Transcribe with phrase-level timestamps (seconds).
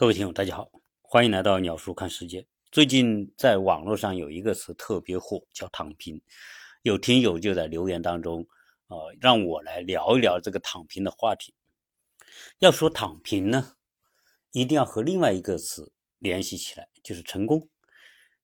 [0.00, 0.70] 各位听友，大家好，
[1.02, 2.46] 欢迎来到鸟叔看世界。
[2.72, 6.18] 最近在网络上有一个词特别火，叫“躺平”。
[6.80, 8.48] 有听友就在留言当中，
[8.86, 11.52] 呃，让我来聊一聊这个躺平的话题。
[12.60, 13.74] 要说躺平呢，
[14.52, 17.68] 一定要和另外一个词联系起来，就是成功。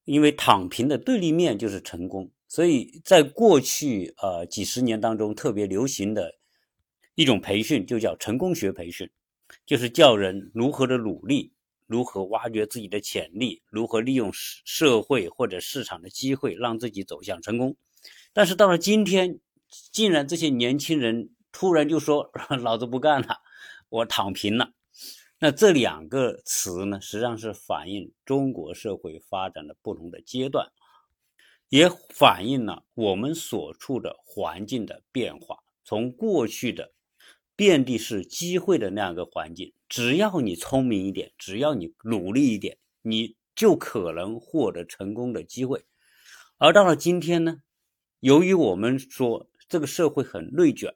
[0.05, 6.35] 因为躺平的对立面就是成功，所以在过去呃几十年当中，特别流行的
[7.15, 9.11] 一种培训就叫成功学培训。
[9.65, 11.53] 就是教人如何的努力，
[11.87, 17.77] 如何挖掘自己的潜力，如何利用社社会或者市场的机会，让自己走向成功。
[18.33, 19.41] 但是到了今天，
[19.93, 22.31] 竟然这些年轻人突然就说
[22.63, 23.39] ：“老子不干了，
[23.89, 24.73] 我躺平了。”
[25.39, 30.73] 那这两个词呢，实际上是反映中国社会发展的不同的阶段，
[31.69, 36.96] 也反映了我们所处的环境的变化，从过去的。
[37.57, 45.87] 遍地是机会的那样一个环境，只要你聪明一点，只要你努力一点，你就可能获得成功的机会。
[46.59, 47.63] 而到了今天呢，
[48.21, 50.95] 由于我们说这个社会很内卷，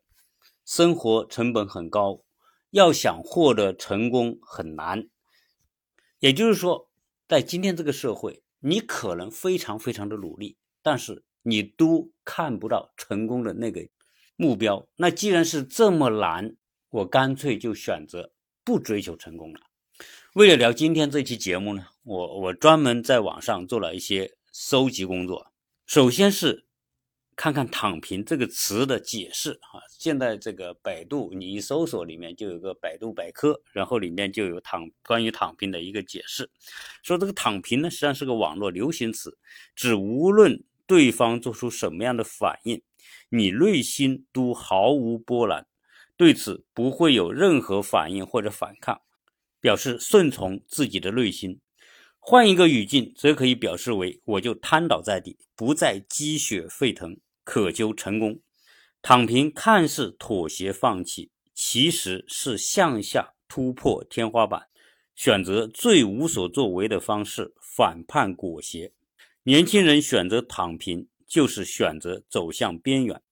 [0.66, 2.22] 生活成本很高，
[2.70, 5.08] 要想获得成功很难。
[6.18, 6.90] 也就是说，
[7.26, 13.88] 在今天这个社会，你可能非常非常的努力，但是你都看不到成功的那个。
[14.40, 16.56] 目标，那既然是这么难，
[16.88, 18.32] 我干脆就选择
[18.64, 19.60] 不追求成功了。
[20.32, 25.52] 为了聊今天这期节目呢，我我专门在网上做了一些搜集工作。
[25.84, 26.64] 首先是
[27.36, 29.84] 看看“躺平”这个词的解释啊。
[29.90, 36.48] 现在这个百度你一搜索，里面就有个百度百科，然后里面就有躺关于躺平的一个解释，
[37.02, 39.36] 说这个“躺平”呢，实际上是个网络流行词，
[39.74, 42.80] 指无论对方做出什么样的反应。
[43.30, 45.66] 你内心都毫无波澜，
[46.16, 49.00] 对此不会有任何反应或者反抗，
[49.60, 51.60] 表示顺从自己的内心。
[52.18, 58.40] 换一个语境，则可以表示为我就瘫倒在地，不再积血沸腾，渴求成功。
[59.00, 64.66] 躺平看似妥协放弃，其实是向下突破天花板，
[65.14, 68.92] 选择最无所作为的方式，反叛裹挟。
[69.44, 71.08] 年轻人选择躺平。
[71.30, 73.22] 就是选择走向边缘，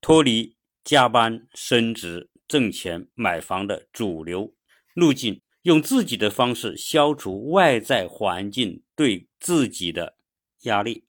[0.00, 4.54] 脱离加班、升职、挣钱、买房的主流
[4.94, 10.16] 路径，用自己的方式消除外在环境对自己的
[10.62, 11.04] 压力。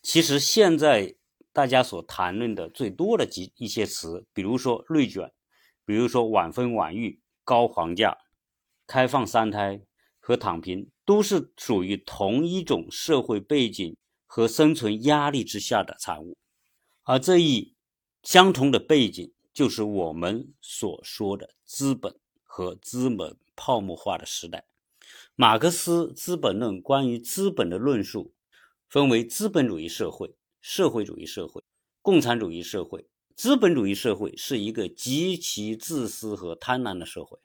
[0.00, 1.16] 其实现在
[1.52, 5.32] 大家所谈论的最多的几一些词，比如说内卷，
[5.84, 8.16] 比如说晚婚晚育、高房价、
[8.86, 9.82] 开放三胎
[10.20, 13.96] 和躺平，都是属于同一种社会背景。
[14.36, 16.36] 和生存压力之下的产物，
[17.04, 17.74] 而这一
[18.22, 24.66] 相同的背景，就是我们所说的资本和资本泡沫化的时代。
[25.36, 28.34] 马克思《资本论》关于资本的论述，
[28.90, 31.64] 分为资本主义社会、社会主义社会、
[32.02, 33.08] 共产主义社会。
[33.34, 37.38] 资本主义社会是一个极其自私和贪婪的社会，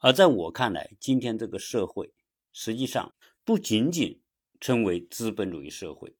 [0.00, 2.12] 而在我看来，今天这个社会
[2.52, 3.14] 实际上
[3.46, 4.20] 不仅仅
[4.60, 6.14] 称为资本主义社会。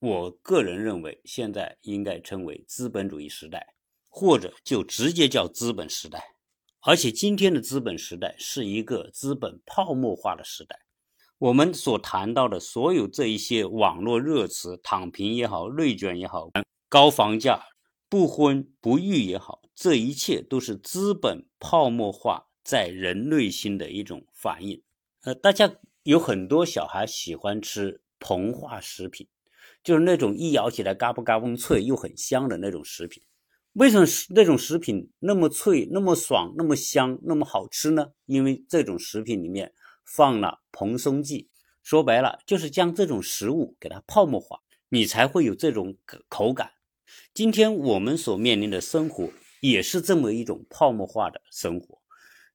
[0.00, 3.74] 我个人认为，现在应该称为资本主义时代，
[4.08, 6.36] 或者就直接叫资本时代。
[6.80, 10.80] 而且，今天的资本时代是一个资本泡沫化的时代。
[11.36, 16.50] 我们所谈到的所有这一些网络热词，躺平也好，内卷也好，
[16.88, 17.62] 高房价、
[18.08, 24.82] 不婚不育也好，这一切都是资本泡沫化在人内心的一种反应。
[25.24, 25.70] 呃，大家
[26.04, 29.28] 有很多小孩喜欢吃膨化食品。
[29.82, 33.22] 就是那种一咬起来嘎嘣嘎嘣脆又很香的那种食品，
[33.72, 38.12] 为什么那种食品那么脆、那么爽、那么香、那么好吃呢？
[38.26, 39.72] 因为这种食品里面
[40.04, 41.48] 放了蓬松剂，
[41.82, 45.96] 说白了就是将这种食物给它泡沫化，你才会有这种
[46.28, 46.72] 口感。
[47.32, 49.30] 今天我们所面临的生活
[49.60, 51.98] 也是这么一种泡沫化的生活，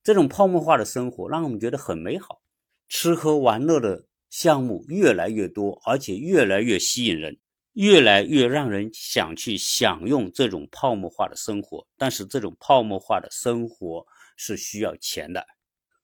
[0.03, 2.41] 这种泡沫化的生活让我们觉得很美好，
[2.87, 4.05] 吃喝玩乐的。
[4.37, 7.37] 项目越来越多，而且越来越吸引人，
[7.71, 11.87] 越来越让人想去享用这种泡沫化的生活。
[11.95, 14.05] 但是，这种泡沫化的生活
[14.35, 15.45] 是需要钱的。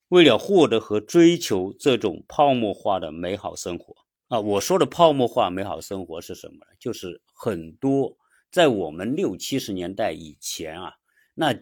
[0.07, 3.93] 为了获得和追求这种泡沫化的美好生活
[4.29, 6.65] 啊，我说的泡沫化美好生活是什么呢？
[6.79, 8.17] 就是很多
[8.49, 10.93] 在我们六七十年代以前啊，
[11.33, 11.53] 那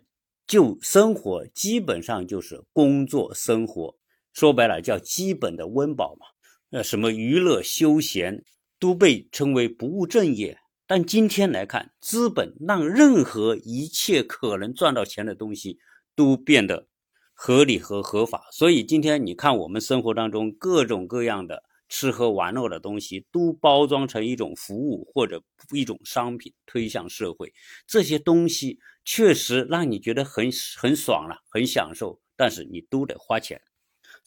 [0.46, 3.98] 就生活基本上就是工作生活，
[4.34, 6.28] 说白了叫基本的温饱嘛。
[6.72, 8.44] 呃，什么娱乐休闲
[8.80, 15.80] 都被称为不务正业，但今天来看，资本让任何一切可能赚到钱的东西
[16.16, 16.88] 都变得
[17.34, 18.48] 合理和合法。
[18.52, 25.42] 所以今天你看我们生活当中各种各样的吃喝玩乐的东西，都包装成一种服务或者
[25.74, 27.52] 一种商品推向社会。
[27.88, 33.60] 这些东西确实让你觉得很很爽了，很享受，但是你都得花钱。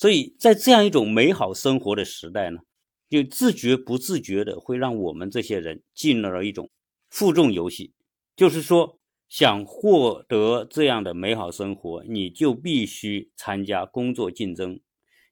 [0.03, 2.59] 所以在这样一种美好生活的时代呢，
[3.09, 6.69] 就自觉不自觉的会让我们这些人进入了一种
[7.09, 7.93] 负重游戏。
[8.35, 14.81] 就是说，想获得这样的美好生活，你就必须参加工作竞争，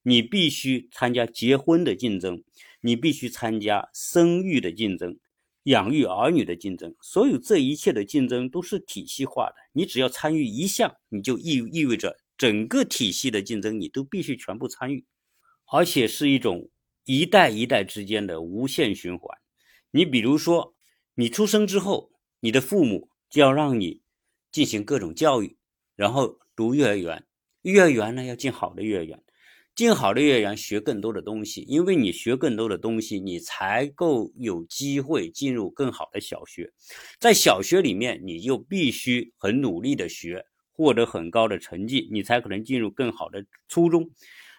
[0.03, 2.41] 你必须参加结婚的竞争，
[2.79, 5.17] 你必须参加生育的竞争，
[5.63, 6.95] 养育儿女的竞争。
[7.01, 12.15] 所有这一切的竞争都是体系化的，你只要参与一项，你就意意味着。
[12.41, 15.05] 整个体系的竞争，你都必须全部参与，
[15.71, 16.71] 而且是一种
[17.05, 19.37] 一代一代之间的无限循环。
[19.91, 20.73] 你比如说，
[21.13, 22.09] 你出生之后，
[22.39, 24.01] 你的父母就要让你
[24.51, 25.55] 进行各种教育，
[25.95, 27.27] 然后读幼儿园。
[27.61, 29.23] 幼儿园呢，要进好的幼儿园，
[29.75, 36.73] 进好的幼儿园学更多的东西，因为你学更多的东西，你才够有机会进入更好的小学。
[37.19, 40.43] 在小学里面，你就必须很努力的学。
[40.73, 44.09] 获得很高的成绩，你才可能进入更好的初中。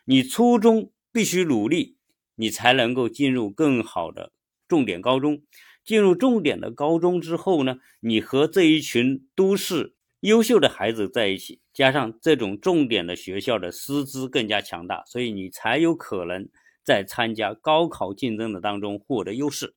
[0.04, 1.96] 你初中必须努力，
[2.34, 4.32] 你才能够进入更好的
[4.68, 5.42] 重点高中。
[5.84, 16.48] 进入重点的高中之后呢，你和这一群都市优秀的孩子在一起，加上这种重点的学校的师资更加强大，所以你才有可能
[16.84, 19.74] 在参加高考竞争的当中获得优势。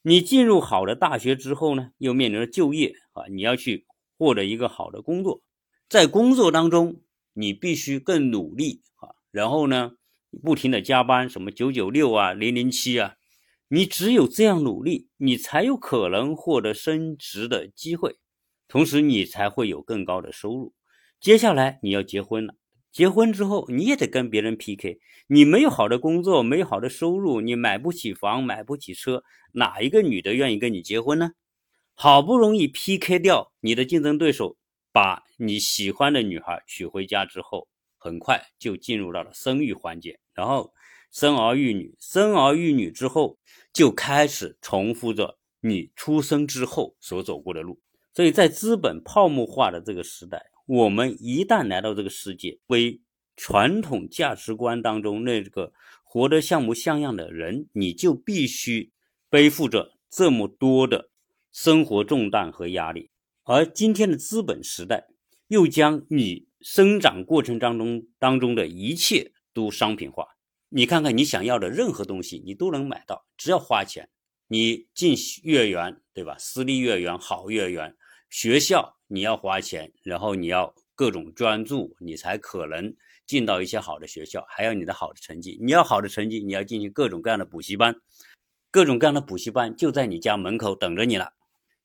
[0.00, 3.86] 你进入好的大学之后呢，又面临着就业啊，你要去
[4.16, 5.42] 获得一个好的工作。
[5.94, 6.96] 在工作当中，
[7.34, 9.92] 你必须更努力啊，然后呢，
[10.42, 13.14] 不停的加班，什么九九六啊、零零七啊，
[13.68, 18.16] 你只有这样努力，你才有可能获得升职的机会，
[18.66, 20.74] 同时你才会有更高的收入。
[21.20, 22.56] 接下来你要结婚了，
[22.90, 24.98] 结婚之后你也得跟别人 PK，
[25.28, 31.34] 你没有好的工作，没有好的收入，你买不起房，买不起车，哪一个女的愿意跟你结婚呢？
[31.94, 34.56] 好不容易 PK 掉你的竞争对手。
[34.94, 37.66] 把你喜欢的女孩娶回家之后，
[37.98, 40.72] 很快就进入到了生育环节，然后
[41.10, 43.36] 生儿育女，生儿育女之后，
[43.72, 47.80] 就开始重复着你出生之后所走过的路。
[48.12, 53.00] 所以在资本泡沫化的这个时代，我们一旦来到这个世界，为
[53.34, 55.72] 传统价值观当中那个
[56.04, 58.92] 活得像模像样的人，你就必须
[59.28, 61.10] 背负着这么多的
[61.50, 63.10] 生活重担和压力。
[63.46, 65.06] 而今天的资本时代，
[65.48, 70.26] 又将你生长过程当中当中的一切都商品化。
[70.70, 74.08] 你看看，你想要的任何东西，你都能买到，只要花钱。
[74.48, 76.36] 你进幼儿园，对吧？
[76.38, 77.94] 私立幼儿园、好幼儿园、
[78.30, 82.94] 学校，你要花钱，然后你要各种专注，你才可能
[83.26, 85.58] 进到一些好的学校，还要你的好的成绩。
[85.60, 87.94] 你要好的成绩，你要进行各种各样的补习班，
[88.70, 91.34] 各种各样的补习班就在你家门口等着你了。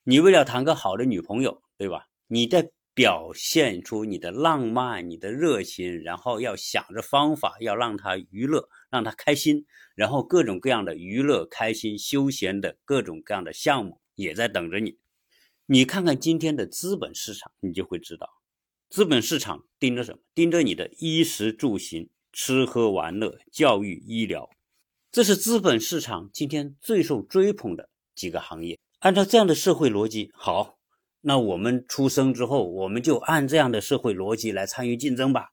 [0.03, 2.07] 你为了谈个好的女朋友，对吧？
[2.27, 9.65] 你在表现出你的浪漫、你的热情，然后要想着方法要让她娱乐，让她开心，
[9.95, 14.97] 然后各种各样的娱乐、开心、休闲的各种各样的项目也在等着你。
[15.65, 18.27] 你看看今天的资本市场，你就会知道，
[18.89, 20.19] 资本市场盯着什么？
[20.33, 24.49] 盯着你的衣食住行、吃喝玩乐、教育、医疗，
[25.11, 28.79] 这是资本市场今天最受追捧的几个行业。
[28.99, 30.77] 按照这样的社会逻辑，好，
[31.21, 35.51] 那我们出生之后，我们就按这样的社会逻辑来参与竞争吧。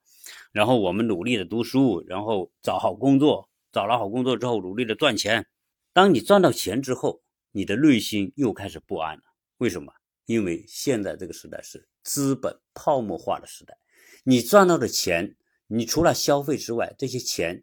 [0.51, 5.47] 然后我们努力的读书，然后找好工作，找了好工作之后，努力的赚钱。
[5.93, 7.23] 当你赚到钱之后，
[7.53, 9.23] 你的内心又开始不安了。
[9.59, 9.93] 为什么？
[10.25, 13.79] 因为现在这个时代是资本泡沫化的时代，
[14.25, 15.37] 你赚到的钱，
[15.69, 17.63] 你除了消费之外，这些钱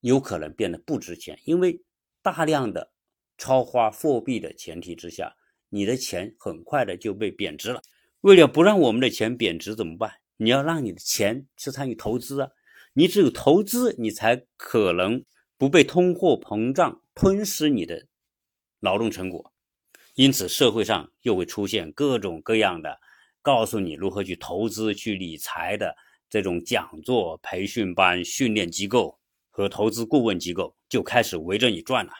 [0.00, 1.82] 有可能变得不值钱，因为
[2.22, 2.92] 大量的。
[3.38, 5.34] 超花货币的前提之下，
[5.70, 7.80] 你的钱很快的就被贬值了。
[8.20, 10.12] 为了不让我们的钱贬值怎么办？
[10.36, 12.50] 你要让你的钱去参与投资啊！
[12.92, 15.24] 你只有投资，你才可能
[15.56, 18.06] 不被通货膨胀吞噬你的
[18.80, 19.52] 劳动成果。
[20.14, 22.98] 因此，社会上又会出现各种各样的
[23.40, 25.94] 告诉你如何去投资、去理财的
[26.28, 29.18] 这种讲座、培训班、训练机构
[29.48, 32.12] 和投资顾问机构，就开始围着你转了。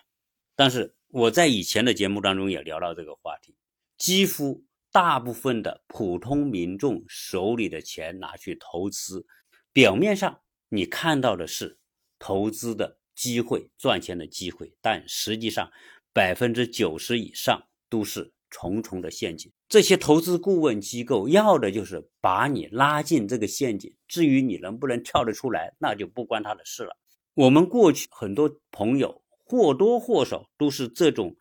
[0.55, 3.55] 但是，我在以前的节目当中也聊到这个话题，
[3.97, 4.63] 几乎
[4.93, 9.27] 大部分的普通民众手里的钱拿去投资，
[9.73, 11.79] 表面上你看到的是
[12.19, 15.71] 投资的机会、赚钱的机会，但实际上
[16.13, 19.51] 百分之九十以上都是重重的陷阱。
[19.67, 26.99] 这些投资顾问机构要的就是把你拉进这个陷阱，至于你能不能跳得出来，那就不关他的事了。
[27.33, 31.35] 我们过去很多朋友或多或少都是这种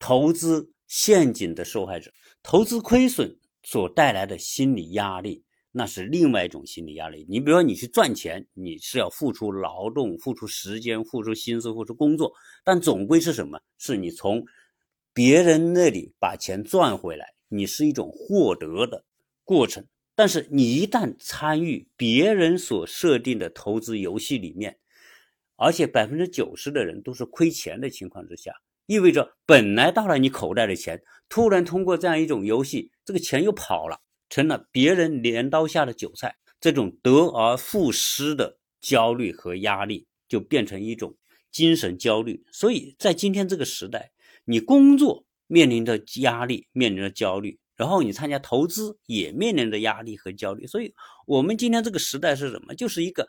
[0.00, 2.10] 投资陷阱的受害者，
[2.42, 7.24] 投资亏损所带来的心理压力，那是另外一种心理压力。
[7.28, 12.32] 你比如说，你去赚钱，你是要付出劳动、付出时间、付出心思、付出工作，
[12.64, 13.60] 但总归是什么？
[13.78, 14.42] 是你从
[15.12, 17.26] 别人那里把钱赚回来。
[17.48, 19.04] 你是一种获得的
[19.44, 24.76] 过程，但是你一旦参与别人所设定的投资游戏里面，
[25.56, 28.52] 而且百分之九十的人都是亏钱的情况之下，
[28.86, 41.16] 意味着本来到了你口袋的钱，突然通过这样一种游戏，这个钱又跑了，成了别人镰刀下的韭菜，这种得而复失的焦虑和压力，就变成一种
[41.50, 42.44] 精神焦虑。
[42.52, 44.12] 所以在今天这个时代，
[44.44, 45.24] 你工作。
[45.46, 50.94] 面临着压力，面临着焦虑，然后你参加投资也面临着压力和焦虑，所以，
[51.26, 52.74] 我们今天这个时代是什么？
[52.74, 53.28] 就是一个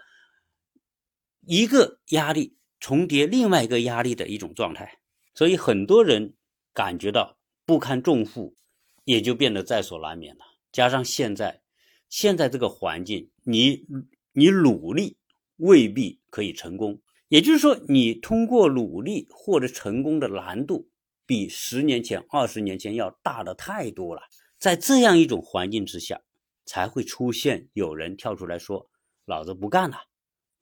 [1.48, 5.00] 一个压力重叠另外一个压力的一种状态。
[5.34, 6.34] 所以，很多人
[6.74, 8.56] 感觉到不堪重负，
[9.04, 10.46] 也就变得在所难免了。
[10.72, 11.62] 加上现在
[12.10, 13.86] 现在这个环境，你
[14.34, 15.18] 你努力
[15.58, 20.90] 未必可以成功，也就是说，你通过努力获得成功的难度。
[21.28, 24.22] 比十年前、二十年前要大的太多了。
[24.60, 26.22] 在这样一种环境之下，
[26.68, 28.88] 才会出现有人跳出来说
[29.26, 29.98] ：“老子不干了，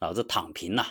[0.04, 0.86] 老子躺平了。”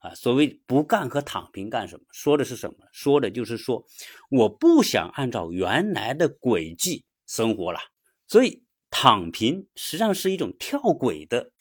[0.00, 2.04] 啊，所谓不干和躺平干什么？
[2.12, 2.76] 说的是什么？
[2.92, 3.84] 说的就是说，
[4.30, 7.80] 我不想按照原来的轨迹生活了。
[8.26, 11.52] 所以，躺平实际上是一种跳轨的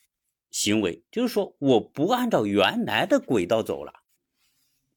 [0.51, 3.93] 行为，就是说，我不按照原来的轨道走了。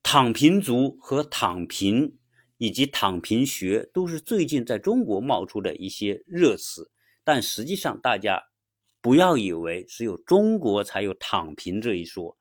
[0.03, 2.17] 躺平族和躺平。
[2.63, 6.91] 以及躺平学都是最近在中国冒出的一些热词，
[7.25, 8.39] 但实际上大家
[9.01, 12.37] 不要以为只有中国才有躺平这一说。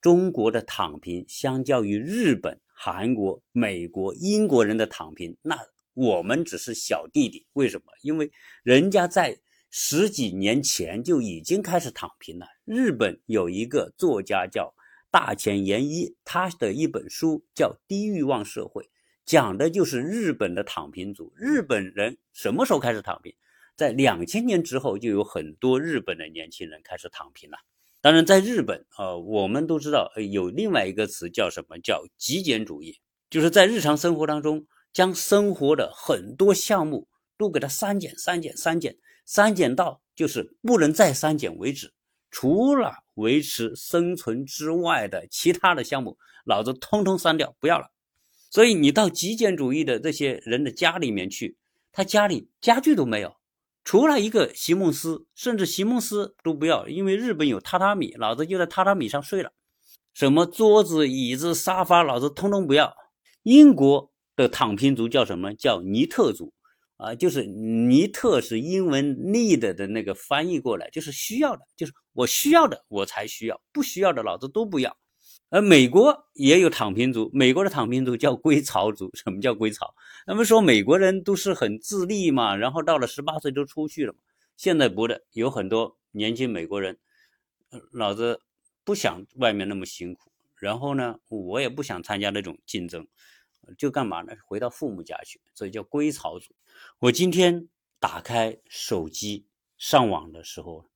[0.00, 5.58] 中国的躺平相较于日本、韩国、美国、英国人的躺平，那
[5.94, 7.44] 我们只是小弟弟。
[7.54, 7.86] 为什么？
[8.02, 8.30] 因为
[8.62, 9.36] 人家在
[9.70, 12.46] 十几年前就已经开始躺平了。
[12.64, 14.72] 日本有一个作家叫
[15.10, 18.84] 大前研一，他的一本书叫《低欲望社会》。
[19.24, 21.32] 讲的就是日本的躺平族。
[21.34, 23.34] 日本人什么时候开始躺平？
[23.76, 27.58] 在两千年之后，就有很多日本的年轻人开始躺平了。
[28.00, 31.78] 当然，在日本，呃，我们都知道有另外一个词叫什么？
[31.80, 41.92] 叫极简主义，就是在日常生活当中，将生活的很多项目都给它删减、删减、删减，删减到就是不能再删减为止。
[42.30, 47.90] 除了维持生存之外的其他的项目，老子通通删掉，不要了。
[48.50, 51.56] 所以你到极简主义的这些人的家里面去，
[51.92, 53.36] 他家里家具都没有，
[53.86, 59.52] 除了一个席梦思，甚至席梦思都不要，因为日本有榻榻米，老子就在榻榻米上睡了。
[60.12, 62.92] 什么桌子、椅子、沙发，老子通通不要。
[63.44, 66.52] 英国的躺平族叫什么叫尼特族
[66.96, 67.14] 啊？
[67.14, 74.96] 就是尼特是英文 need 的那个翻译过来，就是需要的，就是我需要的我才需要，不需要的老子都不要。
[75.48, 79.08] 而美国也有躺平族，美国的躺平族叫归巢族。
[79.14, 79.94] 什么叫归巢？
[80.28, 84.12] 那么说美国人都是很自立嘛，然后到了十八岁就出去了。
[84.56, 86.98] 现在不的，有很多年轻美国人，
[87.92, 88.40] 老子
[88.82, 93.06] 不想外面那么辛苦，然后呢，我也不想参加那种竞争，
[93.78, 94.32] 就干嘛呢？
[94.44, 96.52] 回到父母家去，所以叫归巢族。
[96.98, 97.68] 我今天
[98.00, 99.46] 打开手机
[99.78, 100.86] 上网的时候，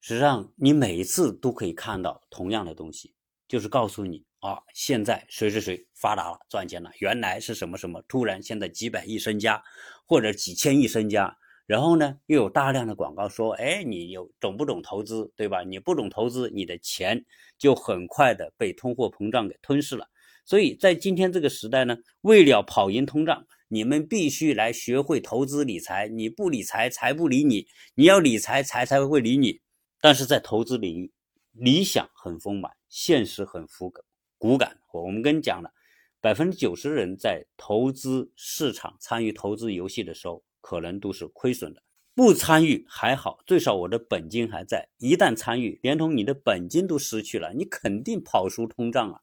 [0.00, 3.14] 实际上你每一次都可以看到同样的东西。
[3.48, 9.60] 就是告诉你啊，现在谁谁谁发达了，赚钱了，原来是什么什么，突然现在几百亿身家，
[10.06, 11.36] 或者几千亿身家，
[11.66, 15.64] 然后呢，又有大量的广告说，哎，你有懂不懂投资，对吧？
[15.64, 17.24] 你不懂投资，你的钱
[17.58, 20.06] 就很快的被通货膨胀给吞噬了。
[20.44, 26.06] 所以在今天这个时代呢，为了跑赢通胀，你们必须来学会投资理财。
[26.06, 29.60] 你不理财，财不理你；你要理财，财才会理你。
[30.00, 31.12] 但是在投资领域，
[31.50, 32.70] 理想很丰满。
[32.88, 34.04] 现实很骨感，
[34.46, 34.78] 骨感。
[34.92, 35.72] 我们跟你讲了，
[36.20, 41.82] 百分之九十人在投资市场参与投资游戏的时候，可能都是亏损的。
[42.14, 44.88] 不参与还好，最少我的本金还在。
[44.98, 49.20] 一旦参与，连同你的本金都失去了，你肯定跑输通胀啊！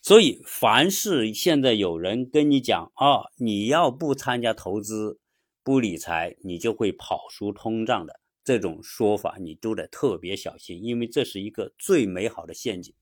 [0.00, 5.20] 所以，凡是现在有人跟你讲啊，你要不参加投资、
[5.62, 8.18] 不理财，你就会跑输通胀的。
[8.44, 12.94] 这种说法你都得特别小心，因为这是一个最美好的陷阱，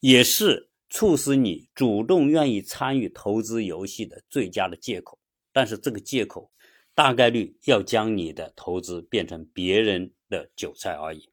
[0.00, 5.18] 也是促使你主动愿意参与投资游戏的最佳的借口。
[5.52, 6.50] 但是这个借口
[6.94, 11.30] 大概率要将你的投资变成别人的韭菜而已。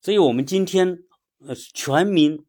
[0.00, 1.04] 所以，我们今天
[1.46, 2.46] 呃全民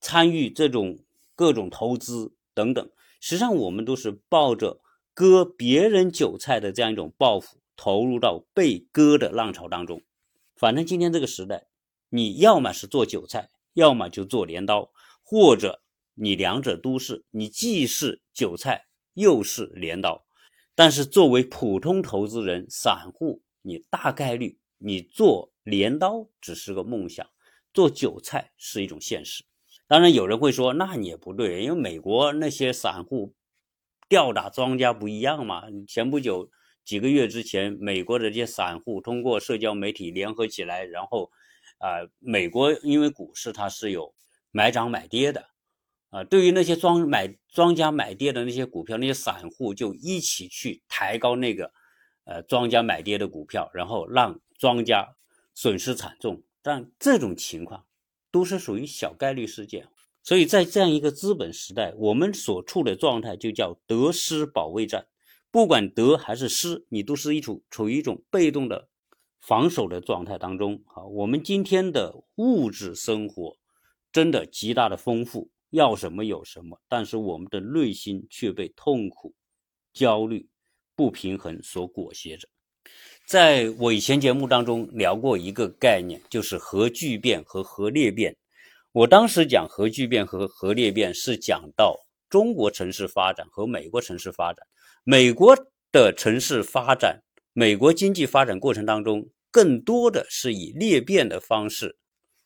[0.00, 0.98] 参与这种
[1.34, 4.80] 各种投资等等，实际上我们都是抱着
[5.14, 10.02] 割别人韭菜的这样一种抱负，投入到被割的浪潮当中。
[10.56, 11.66] 反正今天这个时代，
[12.08, 14.90] 你要么是做韭菜，要么就做镰刀，
[15.22, 15.80] 或者
[16.20, 20.26] 你两者都是，你既是韭菜又是镰刀。
[20.74, 27.26] 但是作为普通投资人、散户，你大概率你做镰刀只是个梦想，
[27.72, 29.44] 做韭菜是一种现实。
[29.86, 33.34] 当然有人会说，那你也不对，因为美国那些散户
[34.08, 35.64] 吊打庄家不一样嘛。
[35.86, 36.50] 前不久
[36.84, 41.30] 几个月之前，美国的这些散户通过社交媒体联合起来，然后
[41.78, 44.14] 啊，美国因为股市它是有
[44.50, 45.48] 买涨买跌的。
[46.10, 51.70] 啊，对于那些庄买庄家买跌的那些股票，那些散户就一起去抬高那个，
[52.24, 55.16] 呃，庄家买跌的股票，然后让庄家
[55.54, 56.42] 损失惨重。
[56.62, 57.84] 但这种情况
[58.30, 59.88] 都是属于小概率事件，
[60.22, 65.06] 所以在这样一个资本时代，我们所处的状态就叫得失保卫战。
[65.50, 68.88] 不管得还是失，你都是一处处于一种被动的
[69.40, 70.82] 防守的状态当中。
[70.86, 73.56] 好，我们今天的物质生活
[74.12, 75.50] 真的极大的丰富。
[75.70, 79.34] 要什么有什么，但是我们的内心却被痛苦、
[79.92, 80.48] 焦虑、
[80.96, 82.48] 不平衡所裹挟着。
[83.26, 88.34] 在我以前节目当中聊过一个概念，就是核聚变和核裂变。
[88.92, 91.94] 我当时讲核聚变和核裂变，是讲到
[92.30, 94.66] 中国城市发展和美国城市发展。
[95.04, 95.54] 美国
[95.92, 97.22] 的城市发展，
[97.52, 101.98] 美国经济发展过程当中，更多的是以裂变的方式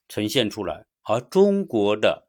[0.08, 2.26] 呈现出来，而中国的。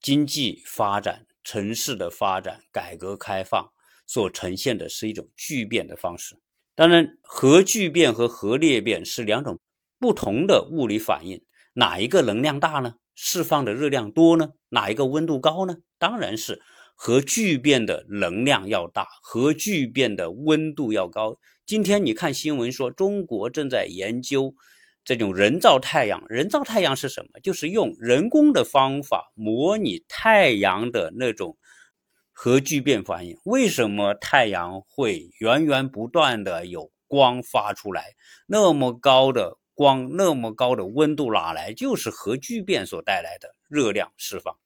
[0.00, 3.70] 经济发展、城市的发展、改革开放
[4.06, 6.36] 所呈现的是一种聚变的方式。
[6.74, 9.58] 当然，核聚变和核裂变是两种
[9.98, 11.42] 不同的物理反应，
[11.74, 12.94] 哪一个能量大呢？
[13.14, 14.50] 释放的热量多呢？
[14.68, 15.78] 哪一个温度高呢？
[15.98, 16.62] 当然是
[16.94, 21.38] 核聚变的能量要大，核聚变的温度要高。
[21.66, 24.54] 今天你看新闻说，中国正在研究。
[25.04, 27.40] 这种人造太阳，人造太阳是什么？
[27.40, 31.56] 就是用人工的方法模拟太阳的那种
[32.32, 33.38] 核聚变反应。
[33.44, 38.14] 为什么太阳会源源不断的有光发出来？
[38.46, 41.72] 那么高的光，那么高的温度哪来？
[41.72, 44.58] 就是核聚变所带来的热量释放。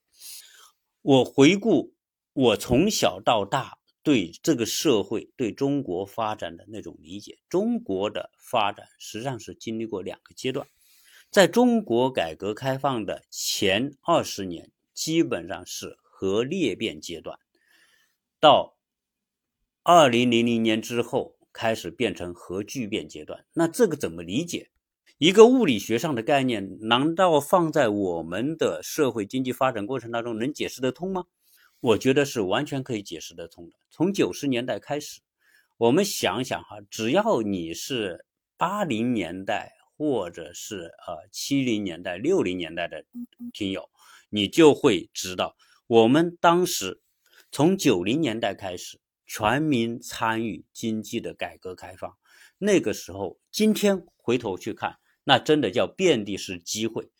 [1.02, 1.94] 我回顾
[2.32, 3.78] 我从小到大。
[4.02, 10.66] 对这个社会、对中国发展的那种理解，中国的发展实际上是经历过两个阶段。
[11.30, 17.38] 在中国改革开放的前二十年，基本上是核裂变阶段；
[18.40, 18.76] 到
[19.82, 23.46] 二零零零年之后，开始变成核聚变阶段。
[23.54, 24.70] 那这个怎么理解？
[25.18, 31.26] 一个物理学上的概念，难道放在我们的社会经济发展过程当中能解释得通吗？
[31.82, 33.76] 我觉得是完全可以解释得通的。
[33.90, 35.20] 从九十年代开始，
[35.78, 38.24] 我们想想哈，只要你是
[38.56, 43.04] 八零年代或者是呃七零年代、六零年代的
[43.52, 43.90] 听友，
[44.30, 45.56] 你就会知道，
[45.88, 47.02] 我们当时
[47.50, 52.16] 从九零年代开始全民参与经济的改革开放，
[52.58, 57.10] 那个时候，今天回头去看，那真的叫遍地是机会。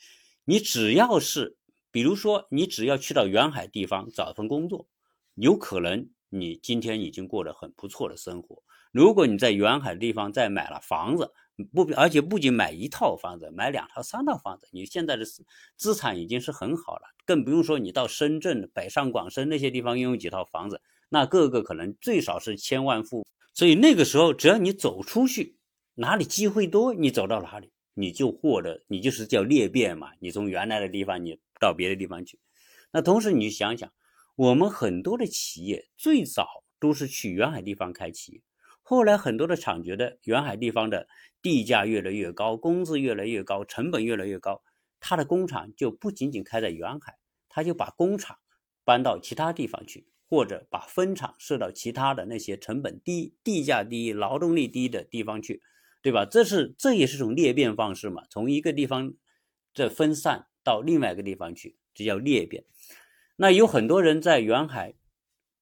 [0.45, 1.57] 你只要是。
[1.93, 4.89] 比如说，你只要去到远海地方找份工作，
[5.35, 8.63] 有可能你今天已经过得很不错的生活。
[8.91, 11.31] 如果你在远海地方再买了房子，
[11.73, 15.25] 不，而且不仅买一套房子，买两套、三套房子，你现在的
[15.77, 17.03] 资产已经是很好了。
[17.27, 23.27] 更不用说你到深圳、北上广深那些地方拥有几套房子，那个个可能最少是千万富。
[23.53, 25.59] 所以那个时候，只要你走出去，
[25.97, 30.09] 哪里机会多，你走到哪里，你就获得，你就是叫裂变嘛。
[30.21, 31.39] 你从原来的地方，你。
[31.63, 32.41] 到别的地方去，
[32.91, 33.93] 那同时你想想，
[34.35, 38.43] 我们很多的企业最早都是去沿海地方开企业，
[38.83, 41.07] 后来很多的厂觉得沿海地方的
[41.41, 44.61] 地价越来越高，工资越来越高，成本越来越高，
[44.99, 47.17] 它的工厂就不仅仅开在沿海，
[47.49, 48.37] 他就把工厂
[48.85, 55.63] 搬到其他地方去，或者把分厂设到其他的那些成本低、地价低、劳动力低的地方去，
[56.03, 56.27] 对吧？
[56.29, 59.15] 这是这也是种裂变方式嘛，从一个地方
[59.73, 60.47] 这分散。
[60.65, 62.65] 到另外一个地方去，这叫裂变。
[63.37, 64.95] 那有很多人在远海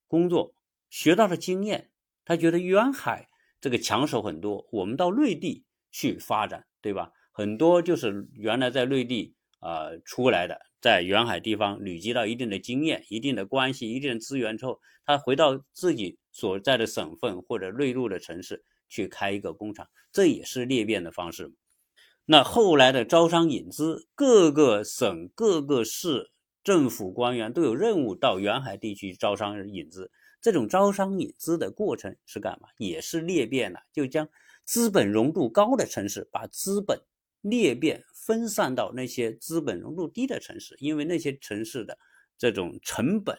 [0.06, 0.54] 工作，
[0.88, 1.90] 学到了经验，
[2.24, 3.28] 他觉得远海
[3.60, 7.12] 这个抢手很多，我们到内地去发展，对吧？
[7.32, 21.54] 很多就是原来在内地啊出来的，在远海地方累积到一定的经验、一定的关系、一定的资源之后，他回到自己所在的省份或者内陆的城市，去开一个工厂，这也是裂变的方式。
[22.32, 26.30] 那后来的招商引资，各个省、各个市
[26.62, 30.12] 政府官员都有任务到沿海地区招商引资。
[30.40, 32.68] 这种招商引资的过程是干嘛？
[32.78, 34.28] 也是裂变了，就将
[34.64, 37.02] 资本融度高的城市把资本
[37.40, 41.98] 裂变分散到那些资本融度低的城市，因为那些城市的
[42.38, 43.36] 这种成本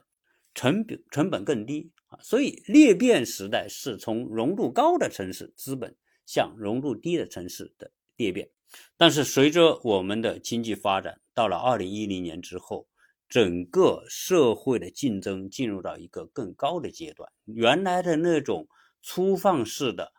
[0.54, 2.20] 成本成本更低啊。
[2.22, 8.50] 所以裂变时代是从融度高的城市资本向融度低的城市的裂变。
[8.98, 12.88] 但是随着我们的经济发展，到了二零一零年之后，
[13.28, 17.32] 整个社会的竞争进入到一个更高的阶段。
[17.46, 18.68] 原来的那种
[19.02, 20.12] 粗放式的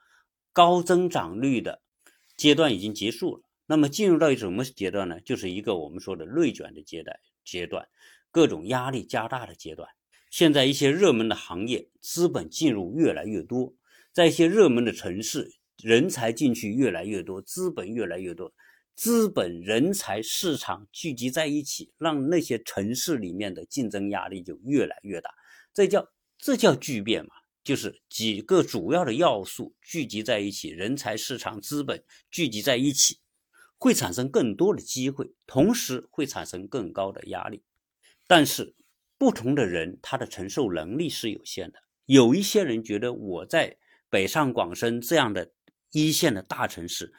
[0.52, 1.80] 高增长率的
[2.36, 3.42] 阶段已经结束了。
[3.66, 5.20] 那么进入到一什么阶段呢？
[5.20, 7.88] 就是一个我们说的内卷的阶段，阶段
[8.30, 9.88] 各种压力加大的阶段。
[10.30, 13.74] 现在一些热门的行业，资本进入越来越多，
[14.12, 15.52] 在一些热门的城市。
[15.78, 18.52] 人才进去越来越多，资本越来越多，
[18.94, 25.30] 资本、人才、市场聚集在一起，让那些城市里面的竞争压力就越来越大。
[25.74, 26.06] 这叫
[26.38, 27.30] 这叫巨变嘛？
[27.64, 33.18] 就是几个主要的要素聚集在一起，人才、市场、资本聚集在一起，
[33.78, 37.62] 会产生更多的机会，同时会产生更高的压力。
[38.28, 38.74] 但是
[39.18, 43.78] 不同的人他的承受能力是有限的，有一些人觉得我在
[44.10, 45.50] 北上广深这样的。
[45.92, 47.12] 一线的大城市，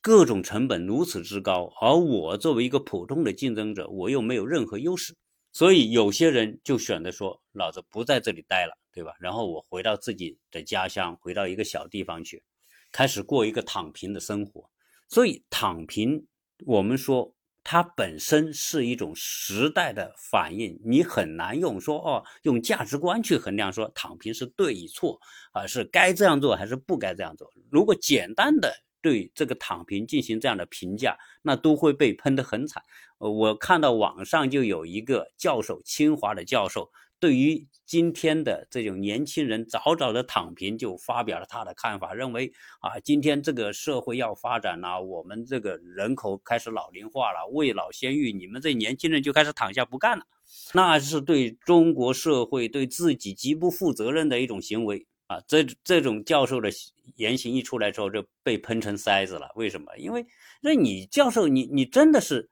[0.00, 5.14] 各种成本如此之高，而我作为一个普通的竞争者，我又没有任何优势，
[5.52, 12.42] 所以有些人就选择说：“老子不在这里待了，对吧？”然后我回到自己的家乡，回到一个小地方去，
[12.90, 14.70] 开始过一个躺平的生活。
[15.08, 16.26] 所以，躺平，
[16.64, 17.34] 我们说。
[17.64, 25.20] 它本身是一种时代的反应，你很难用说哦，用价值观去衡量说躺平是对与错
[25.52, 27.50] 啊，是该这样做还是不该这样做。
[27.70, 32.82] 如果简单的对这个躺平进行这样的评价，那都会被喷得很惨。
[33.18, 36.90] 我看到网上就有一个教授，清华的教授。
[37.22, 50.26] 对于今天的这种年轻人早早的躺平，就发表了他的看法，认为啊，今天这个社会要发展了，我们这个人口开始老龄化了，未老先育，你们这年轻人就开始躺下不干了，
[50.74, 55.40] 那是对中国社会对自己极不负责任的一种行为啊！
[55.46, 56.70] 这这种教授的
[57.14, 59.52] 言行一出来之后，就被喷成筛子了。
[59.54, 59.96] 为什么？
[59.96, 60.26] 因为
[60.60, 62.50] 那你教授，你你真的是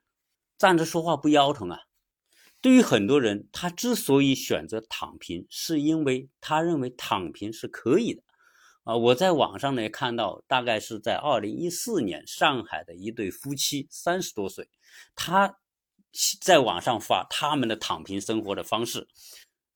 [0.56, 1.80] 站着说话不腰疼啊！
[2.62, 8.22] 对于很多人，他之所以选择躺平，是因为他认为躺平是可以的。
[8.84, 14.68] 啊，我在网上呢看到，大概是在二零一四年，上海的一对夫妻，三十多岁，
[15.14, 15.58] 他
[16.40, 19.08] 在网上发他们的躺平生活的方式，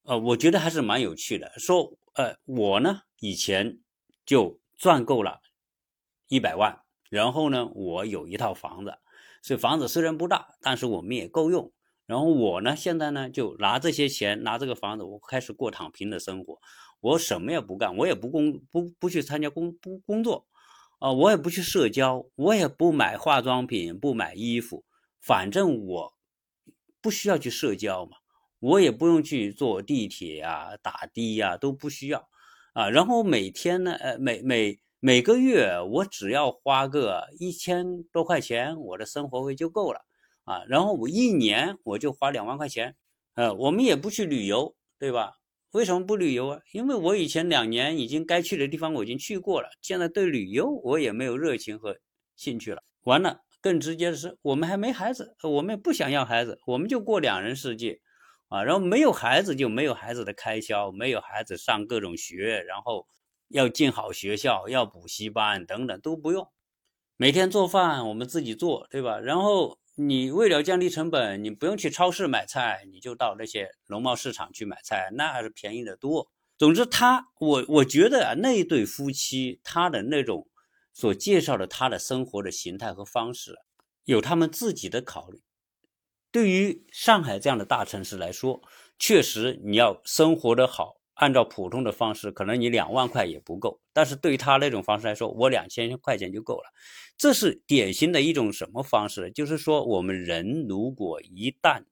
[0.02, 1.52] 呃，我觉得还是蛮有趣的。
[1.58, 3.78] 说，呃，我呢以前
[4.26, 5.40] 就赚够了
[6.28, 8.98] 一百万，然后呢，我有一套房子，
[9.42, 11.72] 所以房子虽然不大，但是我们也够用。
[12.06, 16.58] 然后我呢，现在呢就拿这些钱，拿这个房子，我开始过躺平的生活。
[17.00, 20.46] 我什么也不干，我也不工，不不去参加工不工作，
[20.98, 24.84] 啊，我也不去社交，我也不买化妆品，不买衣服，
[25.20, 26.14] 反正我
[27.02, 28.16] 不需要去社交嘛，
[28.58, 32.28] 我也不用去坐地铁呀、打的呀，都不需要
[32.72, 32.88] 啊。
[32.88, 40.00] 然后每天呢，呃，每每每个月我只要花个一千多块钱，我的生活费就够了。
[40.44, 42.96] 啊，然后我一年我就花两万块钱，
[43.34, 45.32] 呃，我们也不去旅游，对吧？
[45.70, 46.60] 为什么不旅游啊？
[46.72, 51.96] 因为我以前两年已经该去的地方我已经去过了，现在对旅游我也没有热情和
[52.36, 52.82] 兴趣了。
[53.04, 58.00] 完了，更直接的是，我们还没孩子，我们也不想要孩子，我们就过两人世界，
[58.48, 63.06] 啊，然后没有孩子就没有孩子的开销，没有孩子上各种学，然后
[63.48, 66.46] 要进好学校，要补习班等等都不用，
[67.16, 69.18] 每天做饭我们自己做，对吧？
[69.18, 69.78] 然后。
[69.96, 76.28] 你为了降低成本，你不用去超市买菜，你就到那些农贸市场去买菜，那还是便宜的多。
[76.58, 80.48] 总之，他我我觉得啊，那一对夫妻他的那种
[80.92, 83.56] 所介绍的他的生活的形态和方式，
[84.04, 85.42] 有他们自己的考虑。
[86.32, 88.60] 对于上海这样的大城市来说，
[88.98, 90.96] 确实你要生活的好。
[91.14, 96.72] 按照普通的方式，可能你两万块也不够，但是对他那种方式来说，我两千块钱就够了。
[97.16, 99.30] 这是典型的一种什么方式？
[99.30, 101.84] 就是说，我们人如果一旦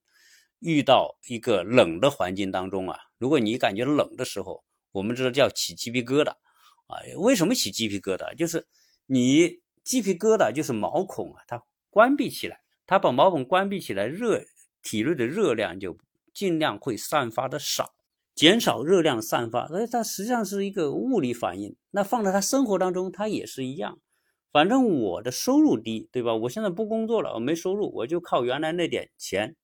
[0.59, 6.99] 遇到一个冷的环境当中啊，如果你感觉冷的时候，我们知道叫起鸡皮疙瘩啊。
[7.19, 8.35] 为什么起鸡皮疙瘩？
[8.35, 8.67] 就是
[9.07, 14.45] 你鸡皮疙瘩就是毛孔啊，它关闭起来，它把毛孔关闭起来，热
[14.83, 15.97] 体内的热量就
[16.35, 17.95] 尽量会散发的少。
[18.35, 21.77] 减少热量散发，所以它实际上是一个物理反应。
[21.91, 23.99] 那放在他生活当中，它也是一样。
[24.51, 26.35] 反正我的收入低，对吧？
[26.35, 29.57] 我现在不工作了，我没收入，我就靠原来那点钱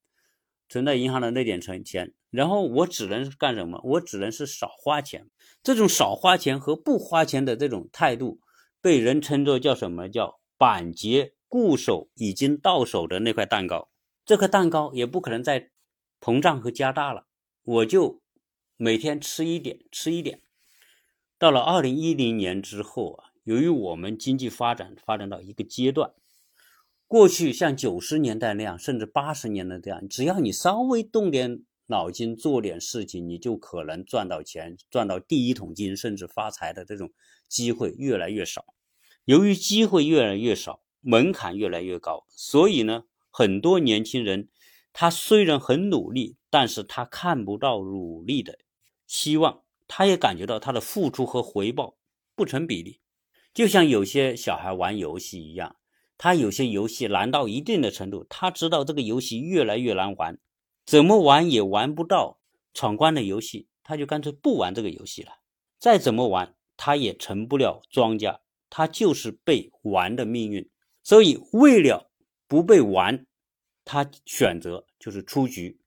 [0.68, 3.80] 存在银行的那点存钱，然后我只能干什么？
[3.82, 5.28] 我只能是少花钱。
[5.62, 8.40] 这种少花钱和不花钱的这种态度，
[8.80, 10.08] 被人称作叫什么？
[10.08, 13.88] 叫板结固守已经到手的那块蛋糕。
[14.26, 15.70] 这颗蛋糕也不可能再
[16.20, 17.24] 膨胀和加大了，
[17.64, 18.20] 我就。
[18.80, 20.40] 每天吃一点，吃一点。
[21.36, 26.12] 到了二零一零年之后啊，由于我们经济发展发展到一个阶段，
[27.08, 37.10] 过去像九十年代那样，甚至八十年代这样，只要你稍微动点脑筋做点事情，你就可能赚到钱，赚到第一桶金，甚至发财的这种
[37.48, 38.64] 机会越来越少。
[39.24, 44.48] 由于机会越来越少，门槛越来越高，所以呢，很多年轻人
[44.92, 48.56] 他虽然很努力，但是他看不到努力的。
[49.08, 51.96] 希望他也感觉到他的付出和回报
[52.36, 53.00] 不成比例，
[53.52, 55.74] 就像有些小孩玩游戏一样，
[56.16, 60.38] 他有些游戏难到一定的程度，他知道这个游戏越来越难玩，
[60.84, 62.38] 怎么玩也玩不到
[62.74, 65.32] 闯关的游戏，他就干脆不玩这个游戏了。
[65.78, 70.70] 再怎么玩，他也成不了庄家，他就是被玩的命运。
[71.02, 72.10] 所以为了
[72.46, 73.26] 不被玩，
[73.84, 75.80] 他选择就是出局。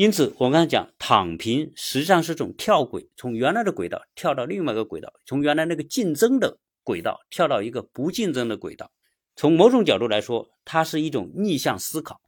[0.00, 8.90] 因此，我刚才讲躺平实际上是种跳轨，从原来的轨道跳到另外一个轨道，从原来那个竞争的轨道跳到一个不竞争的轨道。
[9.36, 12.22] 从某种角度来说，它是一种逆向思考，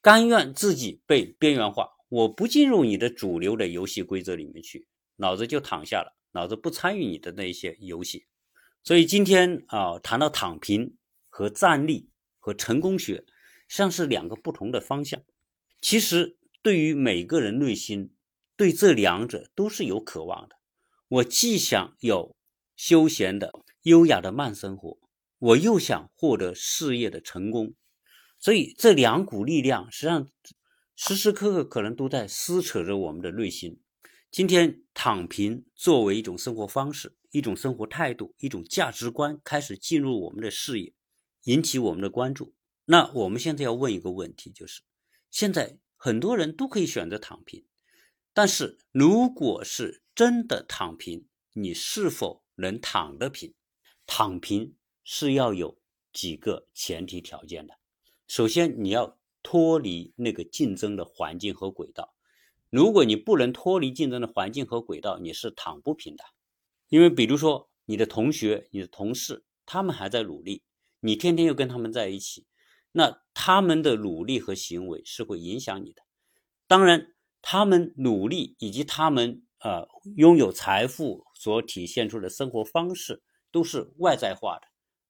[0.00, 8.24] 甘愿自己被边缘化，我不进入你的主流的游戏规则里面去，脑子就躺下了，脑子不参与你的那些游戏。
[8.82, 10.96] 所以今天啊，谈到躺平
[11.28, 13.26] 和站立和成功学，
[13.68, 15.20] 像是两个不同的方向，
[15.82, 16.38] 其实。
[16.62, 18.14] 对于每个人内心，
[18.56, 20.54] 对这两者都是有渴望的。
[21.08, 22.36] 我既想有
[22.76, 23.50] 休闲的、
[23.82, 25.00] 优雅的慢生活，
[25.38, 27.74] 我又想获得事业的成功。
[28.38, 30.30] 所以这两股力量实际上
[30.94, 33.80] 时时刻刻可能都在撕扯着我们的内心。
[34.30, 40.94] 今天躺平作为一种生活方式、一种生活态度、一种价值观开始进入我们的视野，
[41.42, 42.54] 引起我们的关注。
[42.84, 44.82] 那我们现在要问一个问题，就是
[45.28, 45.78] 现在。
[46.04, 47.64] 很多人都可以选择躺平，
[48.34, 53.54] 但是如果是真的躺平，你是否能躺得平？
[54.04, 55.78] 躺平是要有
[56.12, 57.78] 几个前提条件的。
[58.26, 62.16] 首先，你要脱离那个竞争的环境和轨道。
[62.68, 66.24] 如果你不能脱离竞争的环境和轨道，你是躺不平的。
[66.88, 70.64] 因为比如说，你的同学、你的同事，他们还在努力，
[70.98, 72.44] 你天天又跟他们在一起。
[72.92, 76.02] 那他们的努力和行为是会影响你的。
[76.66, 84.68] 当然，他们努力以及他们呃拥有财富所体现出的生活方式都是外在化的。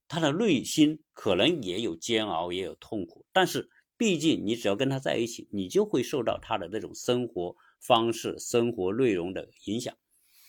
[0.08, 3.24] 他的内心可能也有煎熬，也有痛苦。
[3.32, 9.96] 但是，毕竟你只要跟他在一起，你就会受到他的那种生活方式、生活内容的影响。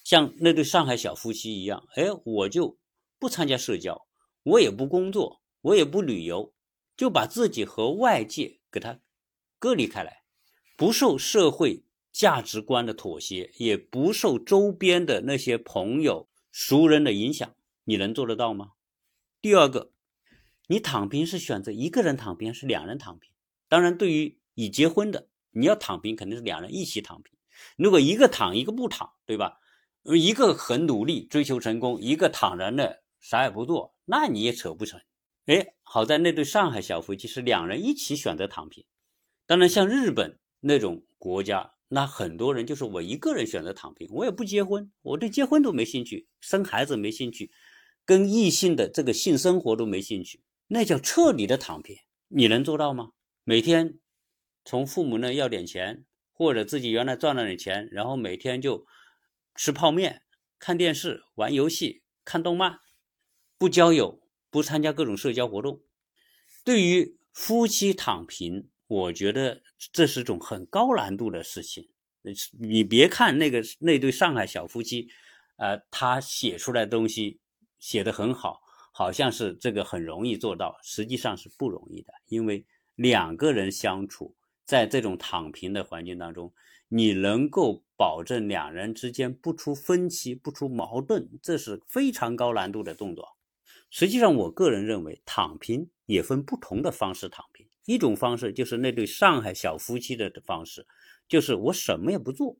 [0.03, 2.77] 像那对上海小夫妻一样，哎，我就
[3.19, 4.05] 不参加社交，
[4.43, 6.53] 我也不工作，我也不旅游。
[6.95, 8.99] 就把自己和外界给它
[9.59, 10.23] 隔离开来，
[10.77, 18.73] 不受社会价值观的妥协，也不受周边的那些朋友、熟人的影响，你能做得到吗？
[19.41, 19.91] 第二个，
[20.67, 23.31] 你躺平是选择一个人躺平，还是两人躺平？
[23.67, 27.35] 当然，对于已结婚的，你要躺平肯定是两人一起躺平。
[27.75, 29.59] 如果一个躺一个不躺，对吧？
[30.03, 34.99] 一个很努力追求成功，一个躺着呢啥也不做，那你也扯不成。
[35.45, 38.85] 哎，好在那对上海小夫妻是两人一起选择躺平。
[39.45, 47.51] 当然，像日本那种国家，那很多人就是我一个人选择躺平，我也不结婚，我对结婚都没兴趣，生孩子没兴趣，
[48.05, 51.97] 跟异性的这个性生活都没兴趣，那叫彻底的躺平。
[52.29, 53.11] 你能做到吗？
[53.43, 53.99] 每天
[54.63, 58.87] 从父母那要点钱，或者自己原来赚了点钱，然后每天就
[59.53, 60.21] 吃泡面、
[60.57, 62.79] 看电视、玩游戏、看动漫，
[63.57, 64.22] 不交友。
[64.53, 65.81] 不参加各种社交活动，
[66.63, 71.89] 对于夫妻躺平，我觉得这是种很高难度的事情。
[72.59, 75.09] 你别看那个那对上海小夫妻，
[75.55, 77.39] 呃，他写出来的东西
[77.79, 78.61] 写的很好，
[78.91, 82.13] 好像是这个很容易做到，实际上是不容易的。
[82.27, 82.63] 因为
[82.93, 86.53] 两个人相处在这种躺平的环境当中，
[86.89, 93.35] 你能够保证两人之间不出分歧、不出矛盾，这是非常高难度的动作。
[93.95, 97.67] 实际上，我个人认为，躺平也分不同的方式躺平。
[97.85, 100.87] 一种方式就是那对上海小夫妻的方式，
[101.27, 102.57] 就是我什么也不做，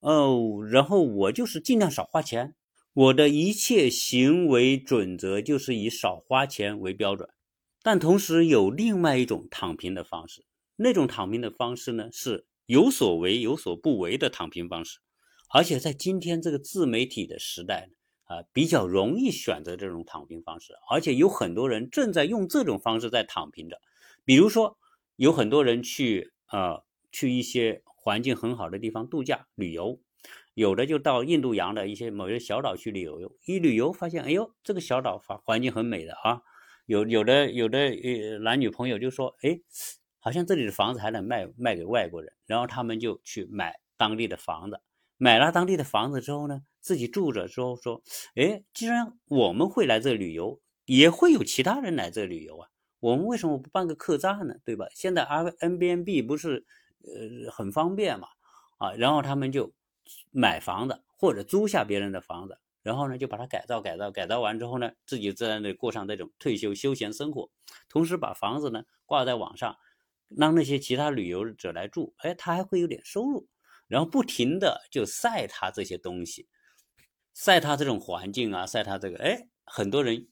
[0.00, 2.54] 哦，然后我就是尽量少花钱，
[2.94, 7.28] 我的一切行为准则就是以少花钱为标准。
[7.82, 15.00] 但同时有另外一种躺平的方式，那种躺平的方式呢，是有所为有所不为的躺平方式，
[15.50, 17.94] 而且在今天这个自媒体的时代呢
[18.32, 23.80] 啊，比较容易选择这种躺平方式，而且有很多人正在用这种方式在躺平着。
[24.24, 24.78] 比如说，
[25.16, 30.00] 有很多人去呃去一些环境很好的地方度假旅游，
[30.54, 36.42] 有的就到印度洋的一些某些小岛去旅游，一旅游发现，哎呦，这个小岛环环境很美的啊，
[36.86, 39.60] 有有的有的呃男女朋友就说，哎，
[40.18, 44.80] 好像这里的房子还能卖卖给外国人，然后他们就去买当地的房子，
[45.16, 46.62] 买了当地的房子之后呢？
[46.82, 48.02] 自己住着之后说，
[48.34, 52.68] 哎，既然我们会来这旅游，也会有其他人来这旅游啊，
[52.98, 54.56] 我们为什么不办个客栈呢？
[54.64, 54.86] 对吧？
[54.94, 56.66] 现在 R N B N B 不是
[57.04, 58.28] 呃很方便嘛，
[58.78, 59.72] 啊，然后他们就
[60.32, 67.48] 买房子或者租下别人的房子，然后呢就把它改造改造改造完之后呢，自己在那里过上这种退休休闲生活，
[67.88, 69.76] 同时把房子呢挂在网上，
[70.28, 73.46] 让那些其他旅游者来住，哎，他还会有点收入，
[73.86, 76.48] 然后不停的就晒他这些东西。
[77.34, 80.28] 晒他这种环境啊，晒他这个，哎，很多人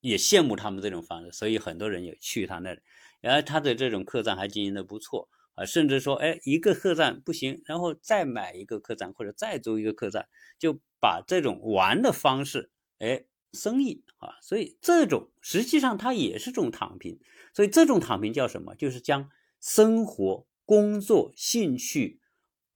[0.00, 2.80] 也羡慕他们这种方式，所以很多人也去他那里。
[3.20, 10.26] 然后他的这种客栈还经营的不错啊，甚至说，哎，一个客栈不行，然后再买一个客栈或者再租一个客栈，
[10.58, 17.20] 就把这种玩的方式，哎，生意啊，所以这种实际上它也是种躺平。
[17.54, 18.74] 所以这种躺平叫什么？
[18.74, 19.28] 就是将
[19.60, 22.20] 生活、工作、兴趣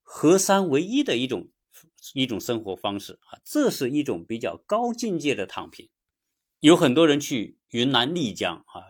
[0.02, 1.48] 合三为一的一种。
[2.12, 5.88] 一种生活方式啊，这是一种比较高境界的躺平。
[6.60, 8.82] 有很多人去云南丽江啊，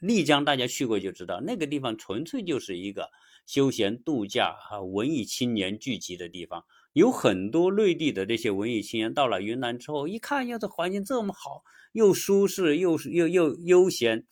[0.00, 3.10] 丽江大家去过就知道，那个地方纯粹就是一个
[3.46, 6.64] 休闲度假啊，文艺青年聚集的地方。
[6.92, 14.24] 有很多内地的这些文艺青年到了云南之后，一看，要，这环境这么好，又舒适又又又悠闲，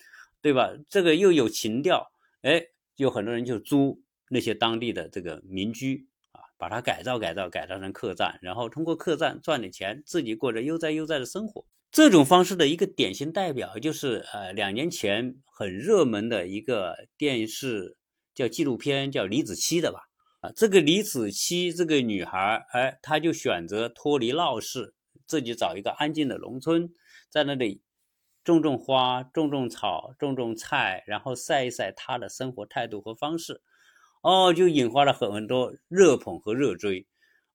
[0.43, 0.73] 对吧？
[0.89, 6.09] 这个又有情调，哎，有很多人就租那些当地的这个民居。
[6.59, 11.65] 把它改造改造改造成客栈，然后通过客栈赚点钱，自己过着悠哉悠哉的生活。
[11.91, 17.97] 这种方式的一个典型代表就是，呃，两年前很热门的一个电视
[18.35, 20.01] 叫纪录片，叫李子柒的吧？
[20.41, 24.95] 啊，这个李子柒这个女孩，哎，她就选择脱离闹市，
[25.27, 26.91] 自己找一个安静的农村，
[27.31, 27.83] 在那里
[28.45, 33.63] 种种花、种种草、种种菜，然后晒一晒她的生活态度和方式。
[34.23, 37.07] 哦，就引发了很多热捧和热追，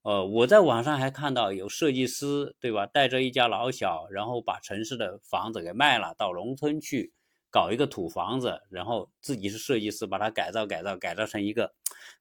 [0.04, 2.86] 呃，我在网上还看到有设计师，对吧？
[2.86, 7.13] 带着一家老小，然后把城市的房子给卖了，到农村去
[7.52, 11.73] 搞一个土房子，然后自己是设计师，把它改造改造改造成一个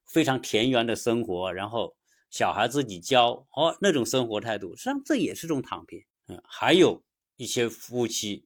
[0.05, 1.95] 非常田园的生活，然后
[2.29, 6.03] 小孩自己教，哦，那种生活态度，实际上这也是种躺平。
[6.27, 7.03] 嗯，还有
[7.37, 8.45] 一些夫妻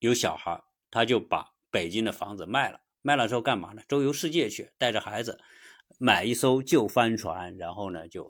[0.00, 2.80] 有小孩，他就把北京的房子卖了。
[3.06, 3.82] 卖了之后干嘛呢？
[3.86, 5.38] 周游世界去，带着孩子
[5.98, 8.26] 买一艘旧帆船，然后呢就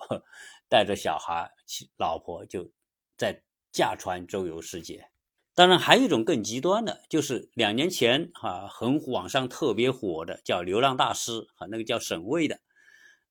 [0.68, 1.48] 带着小孩、
[1.96, 2.72] 老婆就
[3.16, 5.08] 在驾船周游世界。
[5.54, 12.58] 当然，还有一种更极端的，就是两年前哈很网上特别火的叫流浪大师哈，那个叫沈巍的。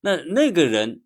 [0.00, 1.04] 那那个人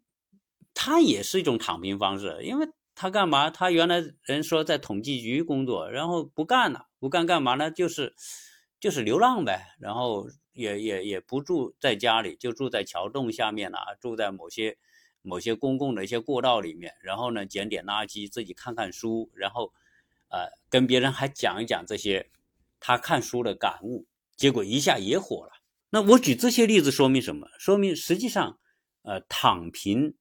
[0.72, 3.51] 他也是一种躺平方式，因为他干嘛？
[3.51, 7.72] 他原来人说在统计局工作，然后不干了，不干干嘛呢？
[7.72, 8.14] 就是。
[8.81, 14.77] 就是流浪呗，然后也也也不住在家里，就住在桥洞下面啊，住在某些
[15.23, 19.73] 某些公共的一些过道里面，然后呢捡点垃圾，自己看看书，然后
[20.29, 22.31] 呃跟别人还讲一讲这些
[22.79, 25.53] 他看书的感悟，结果一下也火了。
[25.91, 27.49] 那我举这些例子说明什么？
[27.59, 28.59] 说明实际上，
[29.03, 30.14] 呃，躺平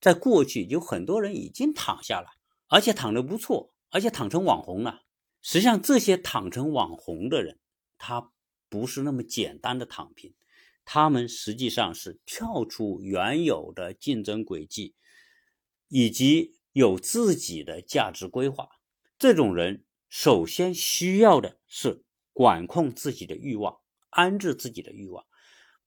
[0.00, 2.28] 在过去有很多人已经躺下了，
[2.68, 5.02] 而且躺得不错，而且躺成网红了。
[5.40, 7.58] 实际上，这些躺成网红的人。
[7.98, 8.32] 他
[8.68, 10.34] 不是那么简单的躺平，
[10.84, 14.94] 他们实际上是跳出原有的竞争轨迹，
[15.88, 18.68] 以及有自己的价值规划。
[19.18, 23.80] 这种人首先需要的是管控自己的欲望，
[24.10, 25.24] 安置自己的欲望，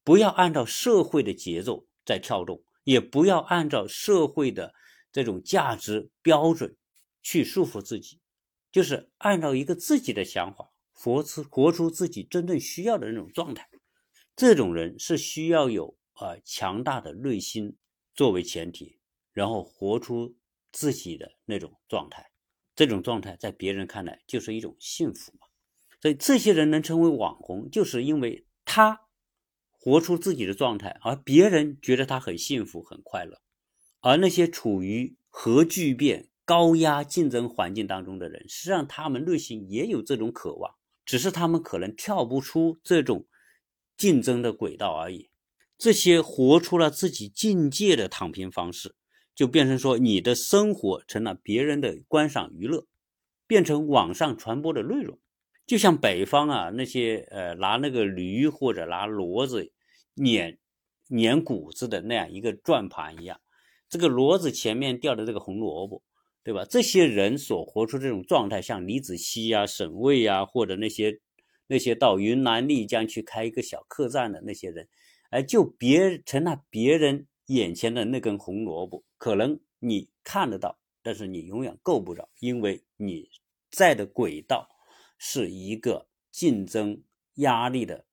[0.04, 4.74] 不要按照社会的节奏在跳动，也不要按照社会的
[5.12, 6.76] 这种价值标准
[7.22, 8.20] 去束缚自己，
[8.72, 10.72] 就是按照一个自己的想法。
[11.02, 13.70] 活出活出自己真正需要的那种状态，
[14.36, 17.78] 这种人是需要有啊强大的内心
[18.14, 19.00] 作为前提，
[19.32, 20.36] 然后活出
[20.74, 22.32] 自己的那种状态。
[22.76, 25.48] 这种状态在别人看来就是一种幸福嘛。
[26.02, 29.08] 所以这些人能成为网红，就是因为他
[29.72, 33.42] 活出自己的状态，而别人觉得他很幸福很快乐。
[34.02, 40.76] 而那些处于核聚变、高压竞争环境当中的人，实际上他们内心也有这种渴望，
[41.10, 43.26] 只是他们可能跳不出这种
[43.98, 45.32] 竞争的轨道而已。
[45.76, 48.94] 这些活出了自己境界的躺平方式，
[49.34, 52.86] 就变成说你的生活成了别人的观赏娱乐，
[53.48, 55.18] 变成网上传播的内容。
[55.66, 59.74] 就像北方啊那些呃拿那个驴或者拿骡子
[60.14, 60.60] 碾
[61.08, 63.42] 碾谷子的那样一个转盘一样，
[63.90, 66.04] 这个骡子前面吊的这个红萝卜，
[66.44, 66.66] 对吧？
[66.70, 71.20] 这些人所活出这种状态，像李子柒呀、沈巍呀，或者那些
[71.68, 74.88] 那些到云南丽江去开一个小客栈的那些人。
[75.30, 83.30] 哎，就别成了别人眼前的那根红萝卜，可能你看得到，但是你永远够不着，因为你
[83.70, 84.68] 在的轨道
[85.20, 87.04] 是一个竞争
[87.36, 88.06] 压力的、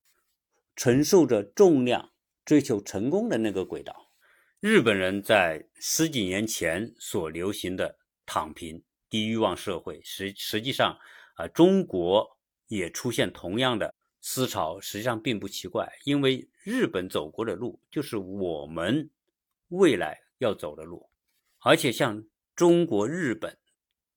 [0.74, 2.10] 承受着重量、
[2.44, 4.10] 追求成功的那个轨道。
[4.60, 10.98] 日本人在十几年前所流行的躺平、低欲望社会，实实际上
[11.36, 13.94] 啊，中国也出现同样的。
[14.28, 19.08] 思潮实际上并不奇怪，因为日本走过的路就是我们
[19.68, 21.08] 未来要走的路，
[21.60, 23.56] 而且像中国、日本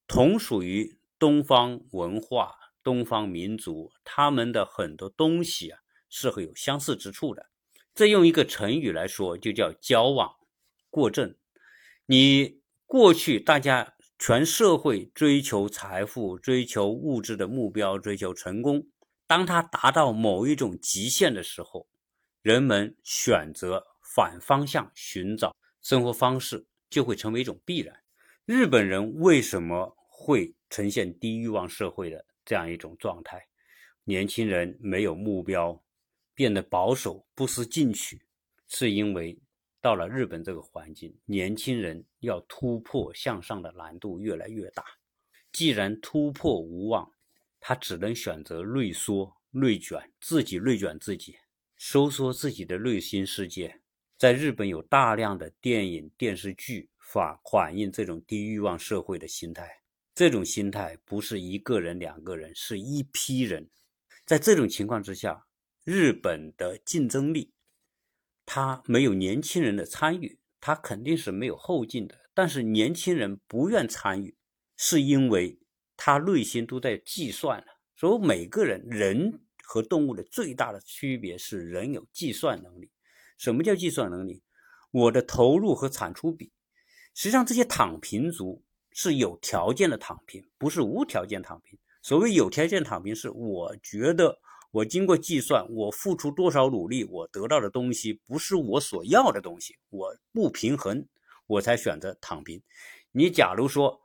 [0.08, 5.80] 同属于东方文化、东方民族，他们的很多东西啊
[6.10, 7.52] 是会有相似之处的。
[7.94, 10.34] 这用一个成语来说，就叫矫枉
[10.90, 11.36] 过正。
[12.08, 18.86] 你过去大家全社会追求财富、追求物质的目标、追求成功。
[19.26, 21.88] 当他达到某一种极限的时候，
[22.42, 27.96] 人们选择反方向寻找生活方式，就会成为一种必然。
[28.46, 33.42] 日本人为什么会呈现低欲望社会的这样一种状态？
[34.04, 35.82] 年轻人没有目标，
[36.34, 38.22] 变得保守，不思进取，
[38.68, 39.40] 是因为
[39.82, 44.84] 到了日本这个环境，年轻人要突破向上的难度越来越大。
[45.52, 47.12] 既然突破无望。
[47.62, 51.36] 他只能选择内缩、内卷，自己内卷自己，
[51.76, 53.82] 收缩自己的内心世界。
[54.18, 59.70] 在日本有大量的电影、电视剧反反映这种低欲望社会的心态。
[60.16, 63.70] 这种心态不是一个人、两个人，是一批人。
[64.26, 65.46] 在这种情况之下，
[65.84, 67.52] 日本的竞争力，
[68.52, 72.18] 他没有年轻人的参与，他肯定是没有后劲的。
[72.34, 74.36] 但是年轻人不愿参与，
[74.76, 75.60] 是因为。
[76.02, 82.90] 他内心都在计算了，所以每个人人和动物的最大的区别是人有计算能力。
[83.38, 84.42] 什么叫计算能力？
[84.92, 86.54] 我的投入和产出比。
[87.14, 91.78] 实际上，这些躺平族是有条件的躺平，不是无条件躺平。
[92.02, 94.40] 所谓有条件躺平，是我觉得
[94.72, 101.08] 我经过计算，我付出多少努力，我得到的东西不是我所要的东西，我不平衡，
[101.48, 102.62] 我才选择躺平。
[103.12, 104.02] 你假如说。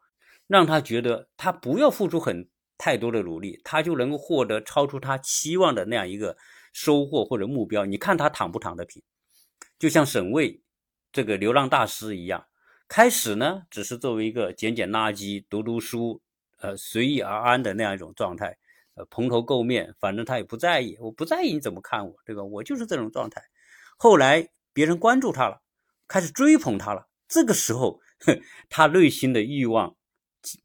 [0.47, 6.37] 让他觉得他不要付出很太多的努力，他就能够获得超出他期望的那样一个
[6.71, 7.87] 收获或者目标。
[7.87, 9.03] 你看他躺不躺得平？
[9.79, 10.62] 就像沈巍
[11.11, 12.45] 这个流浪大师一样，
[12.87, 16.21] 开始呢只是作为一个捡捡垃圾、读读书，
[16.59, 18.59] 呃，随遇而安的那样一种状态，
[18.95, 22.42] 呃，蓬头垢面，反正他也不在意，我不在意你怎么看我，对吧？
[22.42, 23.42] 我就是这种状态。
[23.97, 25.62] 后来别人关注他了，
[26.09, 28.01] 开始追捧他了，这个时候，
[28.68, 29.97] 他内心的欲望。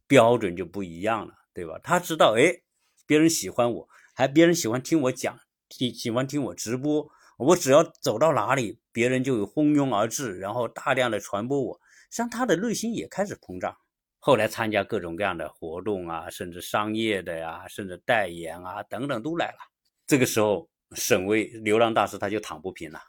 [0.07, 1.79] 标准就不一样了，对吧？
[1.81, 2.63] 他知道，哎，
[3.07, 7.09] 别人喜欢我，还别人喜欢听我讲，喜喜欢听我直播。
[7.37, 11.79] 我只要走到哪里，别人就有蜂拥而至，然后大量的传播我。
[12.11, 13.77] 像，他的内心也开始膨胀。
[14.19, 19.57] 后来参加各种各样的活动啊，甚至商业的呀，甚至代言啊等等都来了。
[20.05, 22.99] 这个时候，沈巍流浪大师他就躺不平了。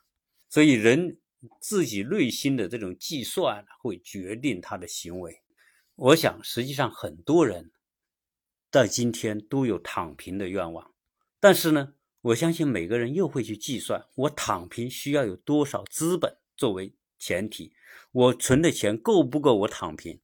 [0.49, 1.19] 所以，人
[1.61, 5.43] 自己内心的这种计算会决定他的行为。
[5.97, 7.73] 我想，实际上很多人
[8.71, 10.93] 在今天都有躺平的愿望，
[11.41, 17.73] 但是呢，我相信每个人又会去计算，我躺平需要有多少资本作为前提，
[18.13, 20.21] 我存的钱够不够我躺平？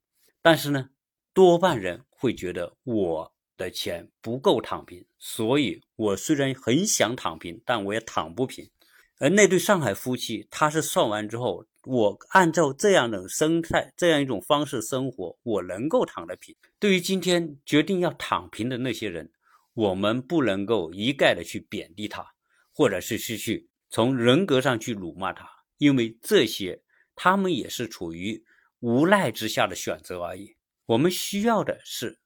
[0.47, 0.91] 但是呢，
[1.35, 8.71] 多半人会觉得我的钱不够躺平，所以我虽然很想躺平，但我也躺不平。
[9.19, 11.67] 而那对上海夫妻，他是算完之后。
[11.83, 16.55] 我按照这样的生态，这样一种方式生活，我能够躺得平。
[16.79, 19.29] 对于今天决定要躺平的那些人，
[19.75, 22.25] 我们不能够一概的去贬低他，
[22.73, 26.81] 或者是去去从人格上去辱骂他，因为这些
[27.17, 28.45] 他们也是处于
[28.87, 30.55] 无奈之下的选择而已。
[30.87, 32.21] 我们需要的是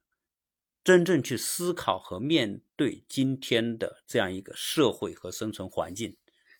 [0.85, 6.17] 真正去思考和面对今天的这样一个社会和生存环境。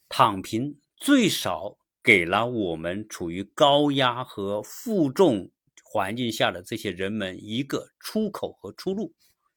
[0.09, 1.77] 躺平最少。
[2.03, 5.51] 给了我们处于高压和负重
[5.85, 9.13] 环境下的这些人们一个出口和出路。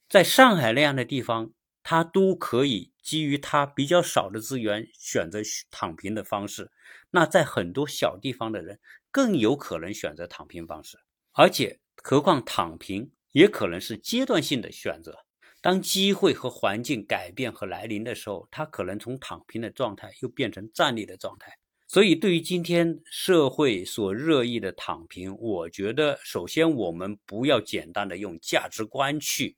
[0.09, 5.39] 在上海那样的地方，他都可以基于他比较少的资源选择
[5.71, 6.69] 躺平的方式。
[7.11, 8.81] 那在很多小地方的人
[9.13, 10.97] 更有可能选择躺平方式，
[11.33, 15.15] 而且何况躺平也可能是阶段性的选择。
[15.61, 21.57] 当机会和环境改变和来临的时候，他可能从躺平的状态又变成站立的状态。
[21.87, 29.55] 所以，对于今天社会所热议的躺平，我觉得首先我们不要简单的用价值观去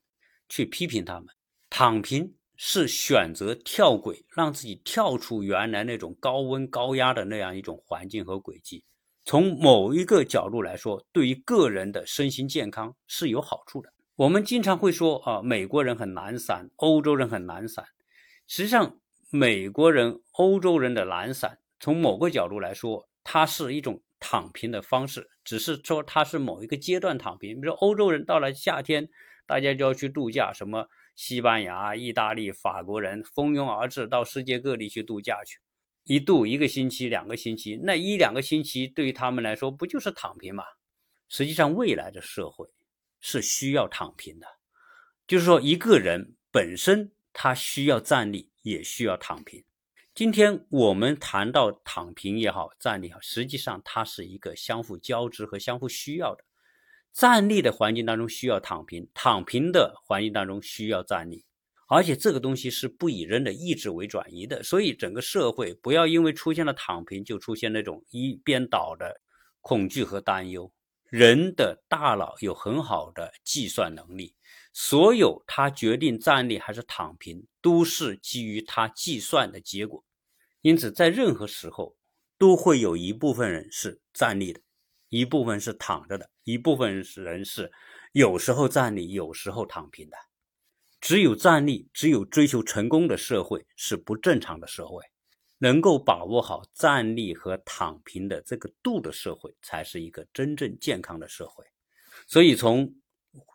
[0.50, 1.28] 去批评他们。
[1.70, 8.84] 躺平是选择跳轨，让自己跳出原来那种高温高压的那样一种环境和轨迹。
[9.26, 13.92] 从某一个角度来说，对于个人的身心健康是有好处的。
[14.16, 17.84] 我们经常会说啊，美国人很懒散，欧洲人很懒散。
[18.48, 19.00] 实际上，
[19.32, 21.58] 美国人、欧洲人的懒散。
[21.80, 27.60] 从某个角度来说，它是一种躺平的方式，只是说它是某一个阶段躺平。
[27.60, 29.10] 比如说欧洲人到了夏天，
[29.48, 35.58] 大家就要去度假，什么西班牙、意大利、法国人蜂拥而至到世界各地去度假去，
[36.06, 40.64] 一度一个星期、两个星期，那一两个星期对于他们来说不就是躺平吗？
[41.28, 42.68] 实际上，未来的社会
[43.20, 44.46] 是需要躺平的，
[45.28, 49.64] 就是说一个人本身他需要站立，也需要躺平。
[50.14, 56.46] 今天我们谈到躺平也好，站立也好，实际上它是一个相互交织和相互需要的。
[57.12, 61.44] 站立的环境当中需要躺平，躺平的环境当中需要站立，
[61.88, 64.64] 而且这个东西是不以人的意志为转移的。
[64.64, 69.22] 所以整个社会不要因为出现了躺平就出现那种一边倒的
[69.62, 70.72] 恐惧和担忧。
[71.10, 74.36] 人的大脑有很好的计算能力。
[74.74, 80.04] 所有他决定站立还是躺平，都是基于他计算的结果。
[80.62, 81.96] 因此，在任何时候，
[82.38, 84.60] 都会有一部分人是站立的，
[85.08, 87.72] 一部分是躺着的，一部分人是
[88.12, 90.18] 有时候站立，有时候躺平的。
[91.00, 95.04] 只有站立，只有追求成功的社会是不正常的社会。
[95.58, 101.64] 能够把握好站立和躺平的这个度的社会，才是一个真正健康的社会。
[102.28, 102.94] 所以从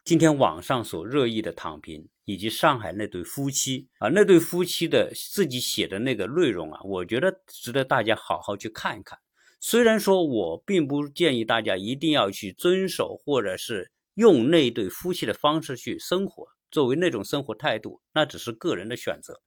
[0.02, 9.18] 今天网上所热议的躺平，以及上海那对夫妻啊，那对夫妻的自己写的那个内容啊，我觉得值得大家好好去看一看。
[9.60, 19.40] 虽然说我并不建议大家一定要去遵守，或者是用那对夫妻的方式去生活，作为那种生活态度，那只是个人的选择。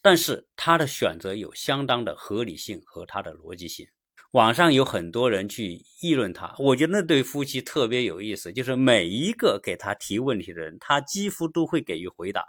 [0.00, 3.86] 但是他的选择有相当的合理性和他的逻辑性。
[4.32, 12.42] 网上有很多人去议论他，我觉得那对夫妻特别有意思，就是每一个给他提问题的人，他几乎都会给予回答，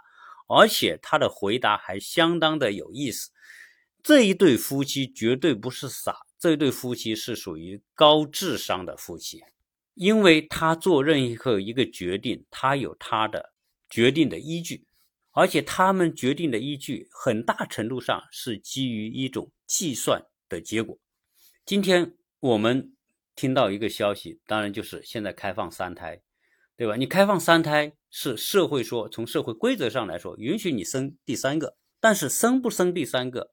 [0.48, 3.30] 而且他的回答还相当的有意思。
[4.02, 9.42] 这一对夫妻绝对不是傻，这一对夫妻是属于高智商的夫妻，
[9.94, 13.53] 因为他做任何一个决定，他有他的
[13.94, 14.84] 决定的依据，
[15.30, 20.98] 而且他们决定的依据很大程度上是基于一种计算的结果。
[21.64, 22.92] 今天我们
[23.36, 26.20] 听到一个消息，当然就是现在开放三胎，
[26.76, 26.96] 对吧？
[26.96, 33.52] 你开放三胎是社会说从社会规则上来说允许你生第三个，但是生不生第三个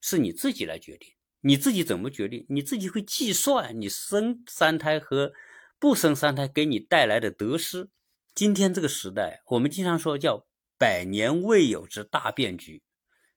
[0.00, 1.10] 是你自己来决定。
[1.42, 2.46] 你自己怎么决定？
[2.48, 5.34] 你自己会计算你生三胎和
[5.78, 7.90] 不生三胎给你带来的得失。
[8.34, 10.44] 今天这个时代，我们经常说叫
[10.76, 12.82] 百年未有之大变局。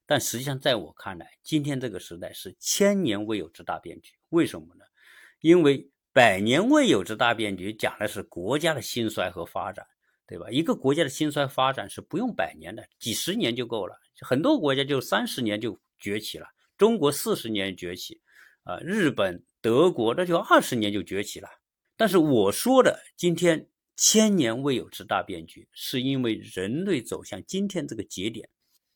[0.08, 4.14] 但实际上，在我看来，今天这个时代是千年未有之大变局。
[4.30, 4.84] 为什么呢？
[5.42, 9.86] 因为百年未有之大变局讲的是国家的兴衰和发展，
[10.26, 10.50] 对吧？
[10.50, 13.96] 一个国家的兴衰发展是不用百年的，几十年就够了。
[14.22, 18.20] 很多国家就三十年就崛起了，中国四十年崛起，
[18.64, 21.48] 啊，日本、德国那就二十年就崛起了。
[21.96, 23.68] 但是我说的今天
[23.98, 28.48] 千年未有之大变局，是因为人类走向今天这个节点。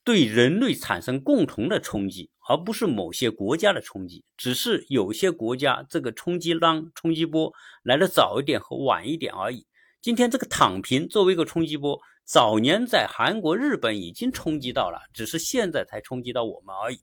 [0.03, 4.23] 对人类产生共同的冲击，而不是某些国家的冲击。
[4.37, 7.51] 只是有些国家这个冲击浪、冲击波
[7.83, 9.65] 来的早一点和晚一点而已。
[10.01, 16.99] 今天这个躺平作为一个冲击波，早年在韩国、日本已经冲击到了，只是现在才冲击到我们而已。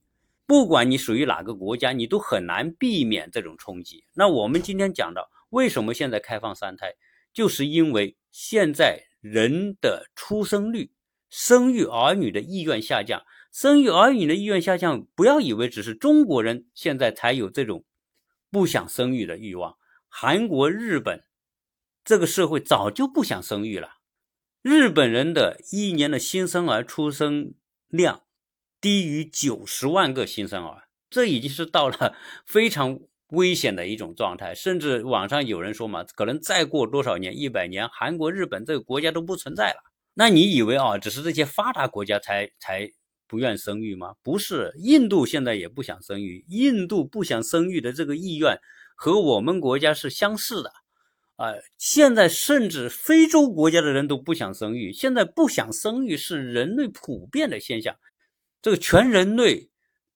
[0.47, 4.05] 不管你属于哪个国家，你都很难避免这种冲击。
[4.15, 6.95] 那我们今天讲到，为什么现在开放三胎，
[7.39, 10.91] 就是因为现在人的出生率。
[11.31, 13.23] 生育儿女的意愿下降，
[13.53, 17.85] 生育儿女的意愿下降，不要以为只是中国人现在才有这种
[18.51, 19.77] 不想生育的欲望。
[20.09, 21.23] 韩国、日本
[22.03, 23.99] 这个社会早就不想生育了。
[24.61, 27.55] 日本人的一年的新生儿出生
[27.87, 28.23] 量
[28.81, 32.99] 低于九十万个新生儿，这已经是到了非常
[33.29, 34.55] 危险的一种状态。
[34.55, 39.79] 甚至网上有人说嘛，可能再过多少年，一百年，韩国、日本这个国家都不存在了。
[40.15, 42.91] 那你以为啊，只是这些发达国家才才
[43.27, 44.15] 不愿生育吗？
[44.23, 46.45] 不是，印度现在也不想生育。
[46.49, 48.59] 印度不想生育的这个意愿
[48.97, 50.73] 和我们国家是相似的。
[51.37, 54.93] 啊，现在甚至非洲国家的人都不想生育。
[54.93, 57.95] 现在不想生育是人类普遍的现象，
[58.61, 59.68] 这个全人类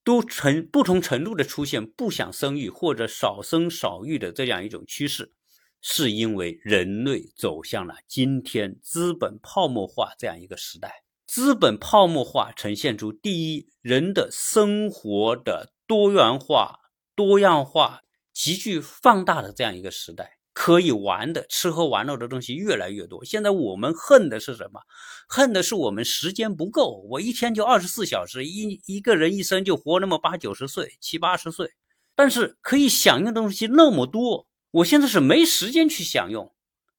[0.03, 5.33] 都成不同程度的出现不想生育或者少生少育的这样一种趋势，
[5.81, 11.03] 是因为人类走向了今天资本泡沫化这样一个时代。
[11.25, 16.79] 资本泡沫化呈现出第一，人的生活的多元化、
[17.15, 18.01] 多样化
[18.31, 20.37] 急剧放大的这样一个时代。
[20.53, 23.25] 可以玩的、吃喝玩乐的东西越来越多。
[23.25, 24.79] 现在我们恨的是什么？
[25.27, 27.03] 恨的是我们时间不够。
[27.09, 31.71] 我一天就二十四小时，一一个人一生就活那么八九十岁、七八十岁，
[32.15, 36.53] 但是可以享用的东西那么多，我现在是没时间去享用。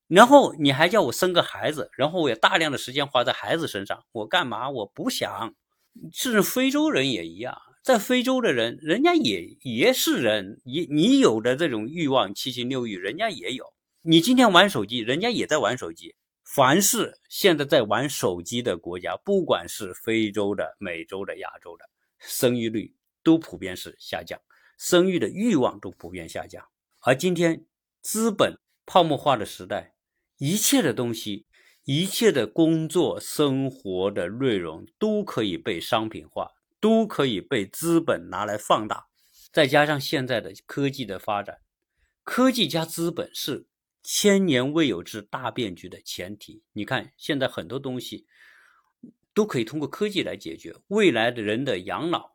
[0.08, 4.68] 然后你还叫我生个孩子，然后我也大量的时间花在孩子身上，我干嘛？
[4.68, 5.54] 我不想。
[6.12, 7.56] 甚至非洲人也一样。
[7.84, 13.74] 在非洲的人，人家也也是人，你你有的这种欲望七情六欲，人家也有。
[14.00, 16.14] 你今天玩手机，人家也在玩手机。
[16.44, 21.84] 凡是现在在玩手机的国家，不管是非洲的、美洲的、亚洲的，
[22.18, 24.40] 生育率都普遍是下降，
[24.78, 26.66] 生育的欲望都普遍下降。
[27.02, 27.66] 而今天
[28.00, 29.92] 资本泡沫化的时代，
[30.38, 31.44] 一切的东西，
[31.84, 36.52] 一切的工作、生活的内容都可以被商品化。
[36.84, 39.06] 都可以被资本拿来放大，
[39.50, 41.62] 再加上现在的科技的发展，
[42.22, 43.66] 科技加资本是
[44.02, 46.62] 千年未有之大变局的前提。
[46.74, 48.26] 你看，现在很多东西
[49.32, 52.32] 都可以通过科技来解决，未来的人的养老，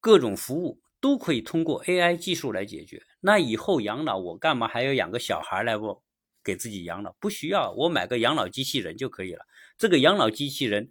[0.00, 3.00] 各种服务都可以通过 AI 技术来解决。
[3.20, 6.02] 那以后养老，我干嘛还要养个小孩来不
[6.42, 7.12] 给自己养老？
[7.20, 9.46] 不需要，我买个养老机器人就可以了。
[9.78, 10.90] 这个养老机器人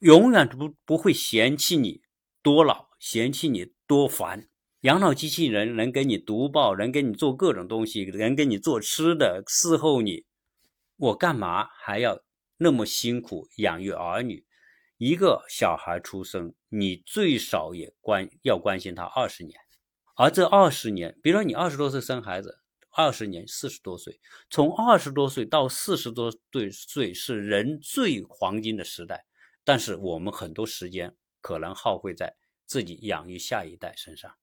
[0.00, 2.00] 永远不不会嫌弃你。
[2.42, 4.48] 多老嫌弃你多烦，
[4.82, 10.24] 养老机器人能给你读报，能给你做各种东西，能给你做吃的，伺候你。
[10.96, 12.22] 我干嘛还要
[12.56, 14.44] 那么辛苦养育儿女？
[14.96, 19.58] 一个小孩出生，你最少也关要关心他二十年，
[20.16, 22.60] 而这二十年，比如说你二十多岁生孩子，
[22.90, 24.20] 二十年四十多岁，
[24.50, 29.24] 从二十多岁到四十多岁岁是人最黄金的时代，
[29.64, 31.14] 但是我们很多时间。
[31.40, 32.36] 可能耗费在
[32.66, 34.34] 自己养育下一代身上，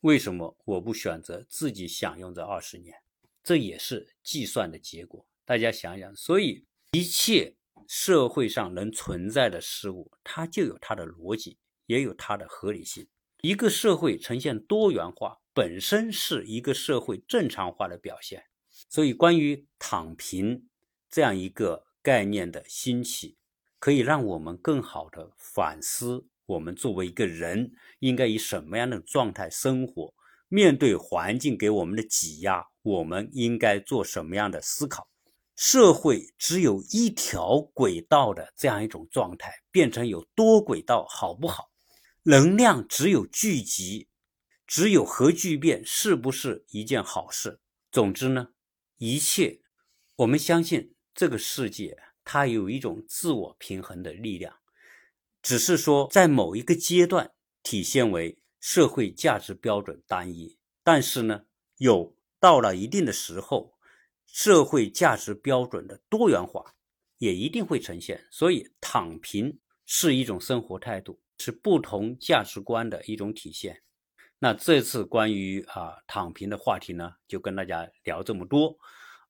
[0.00, 2.96] 为什么我不选择自己享用这二十年？
[3.42, 5.26] 这也是计算的结果。
[5.44, 13.08] 大家想想，所以一切社会上能存在的事物，它就有它的逻辑，也有它的合理性。
[13.40, 18.44] 一个社会呈现多元化，本身是一个社会正常化的表现。
[18.90, 20.68] 所以，关于躺平
[21.08, 23.37] 这样一个概念的兴起。
[23.78, 30.14] 可以让我们更好的反思，我们作为一个人应该以什么样的状态生活？
[30.48, 35.08] 面对环境给我们的挤压，我们应该做什么样的思考？
[35.54, 41.70] 社会只有一条轨道的这样一种状态，变成有多轨道，好不好？
[42.22, 44.08] 能量只有聚集，
[44.66, 47.60] 只有核聚变，是不是一件好事？
[47.90, 48.48] 总之呢，
[48.96, 49.60] 一切，
[50.16, 51.98] 我们相信这个世界。
[52.30, 54.54] 它有一种自我平衡的力量，
[55.40, 61.46] 只是说在某一个阶段体现为社会价值标准单一，但是呢，
[61.78, 63.78] 有到了一定的时候，
[64.26, 66.74] 社会价值标准的多元化
[67.16, 68.26] 也一定会呈现。
[68.30, 73.80] 所以，躺平是一种生活态度，是不同价值观的一种体现。
[74.38, 78.76] 那这次关于啊躺平的话题呢，就跟大家聊这么多。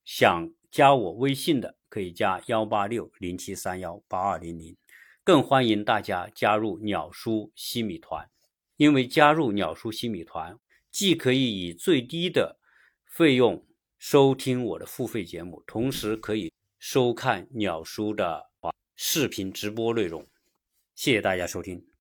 [0.04, 1.77] 想加我微信的。
[1.88, 4.76] 可以加幺八六零七三幺八二零零，
[5.24, 8.28] 更欢迎大家加入鸟叔西米团，
[8.76, 10.58] 因为加入鸟叔西米团，
[10.90, 12.58] 既可以以最低的
[13.06, 13.66] 费用
[13.98, 18.50] 收听我的付费节目，同时可以收看鸟叔的
[18.96, 20.26] 视频直播内容。
[20.94, 21.88] 谢谢大家收听。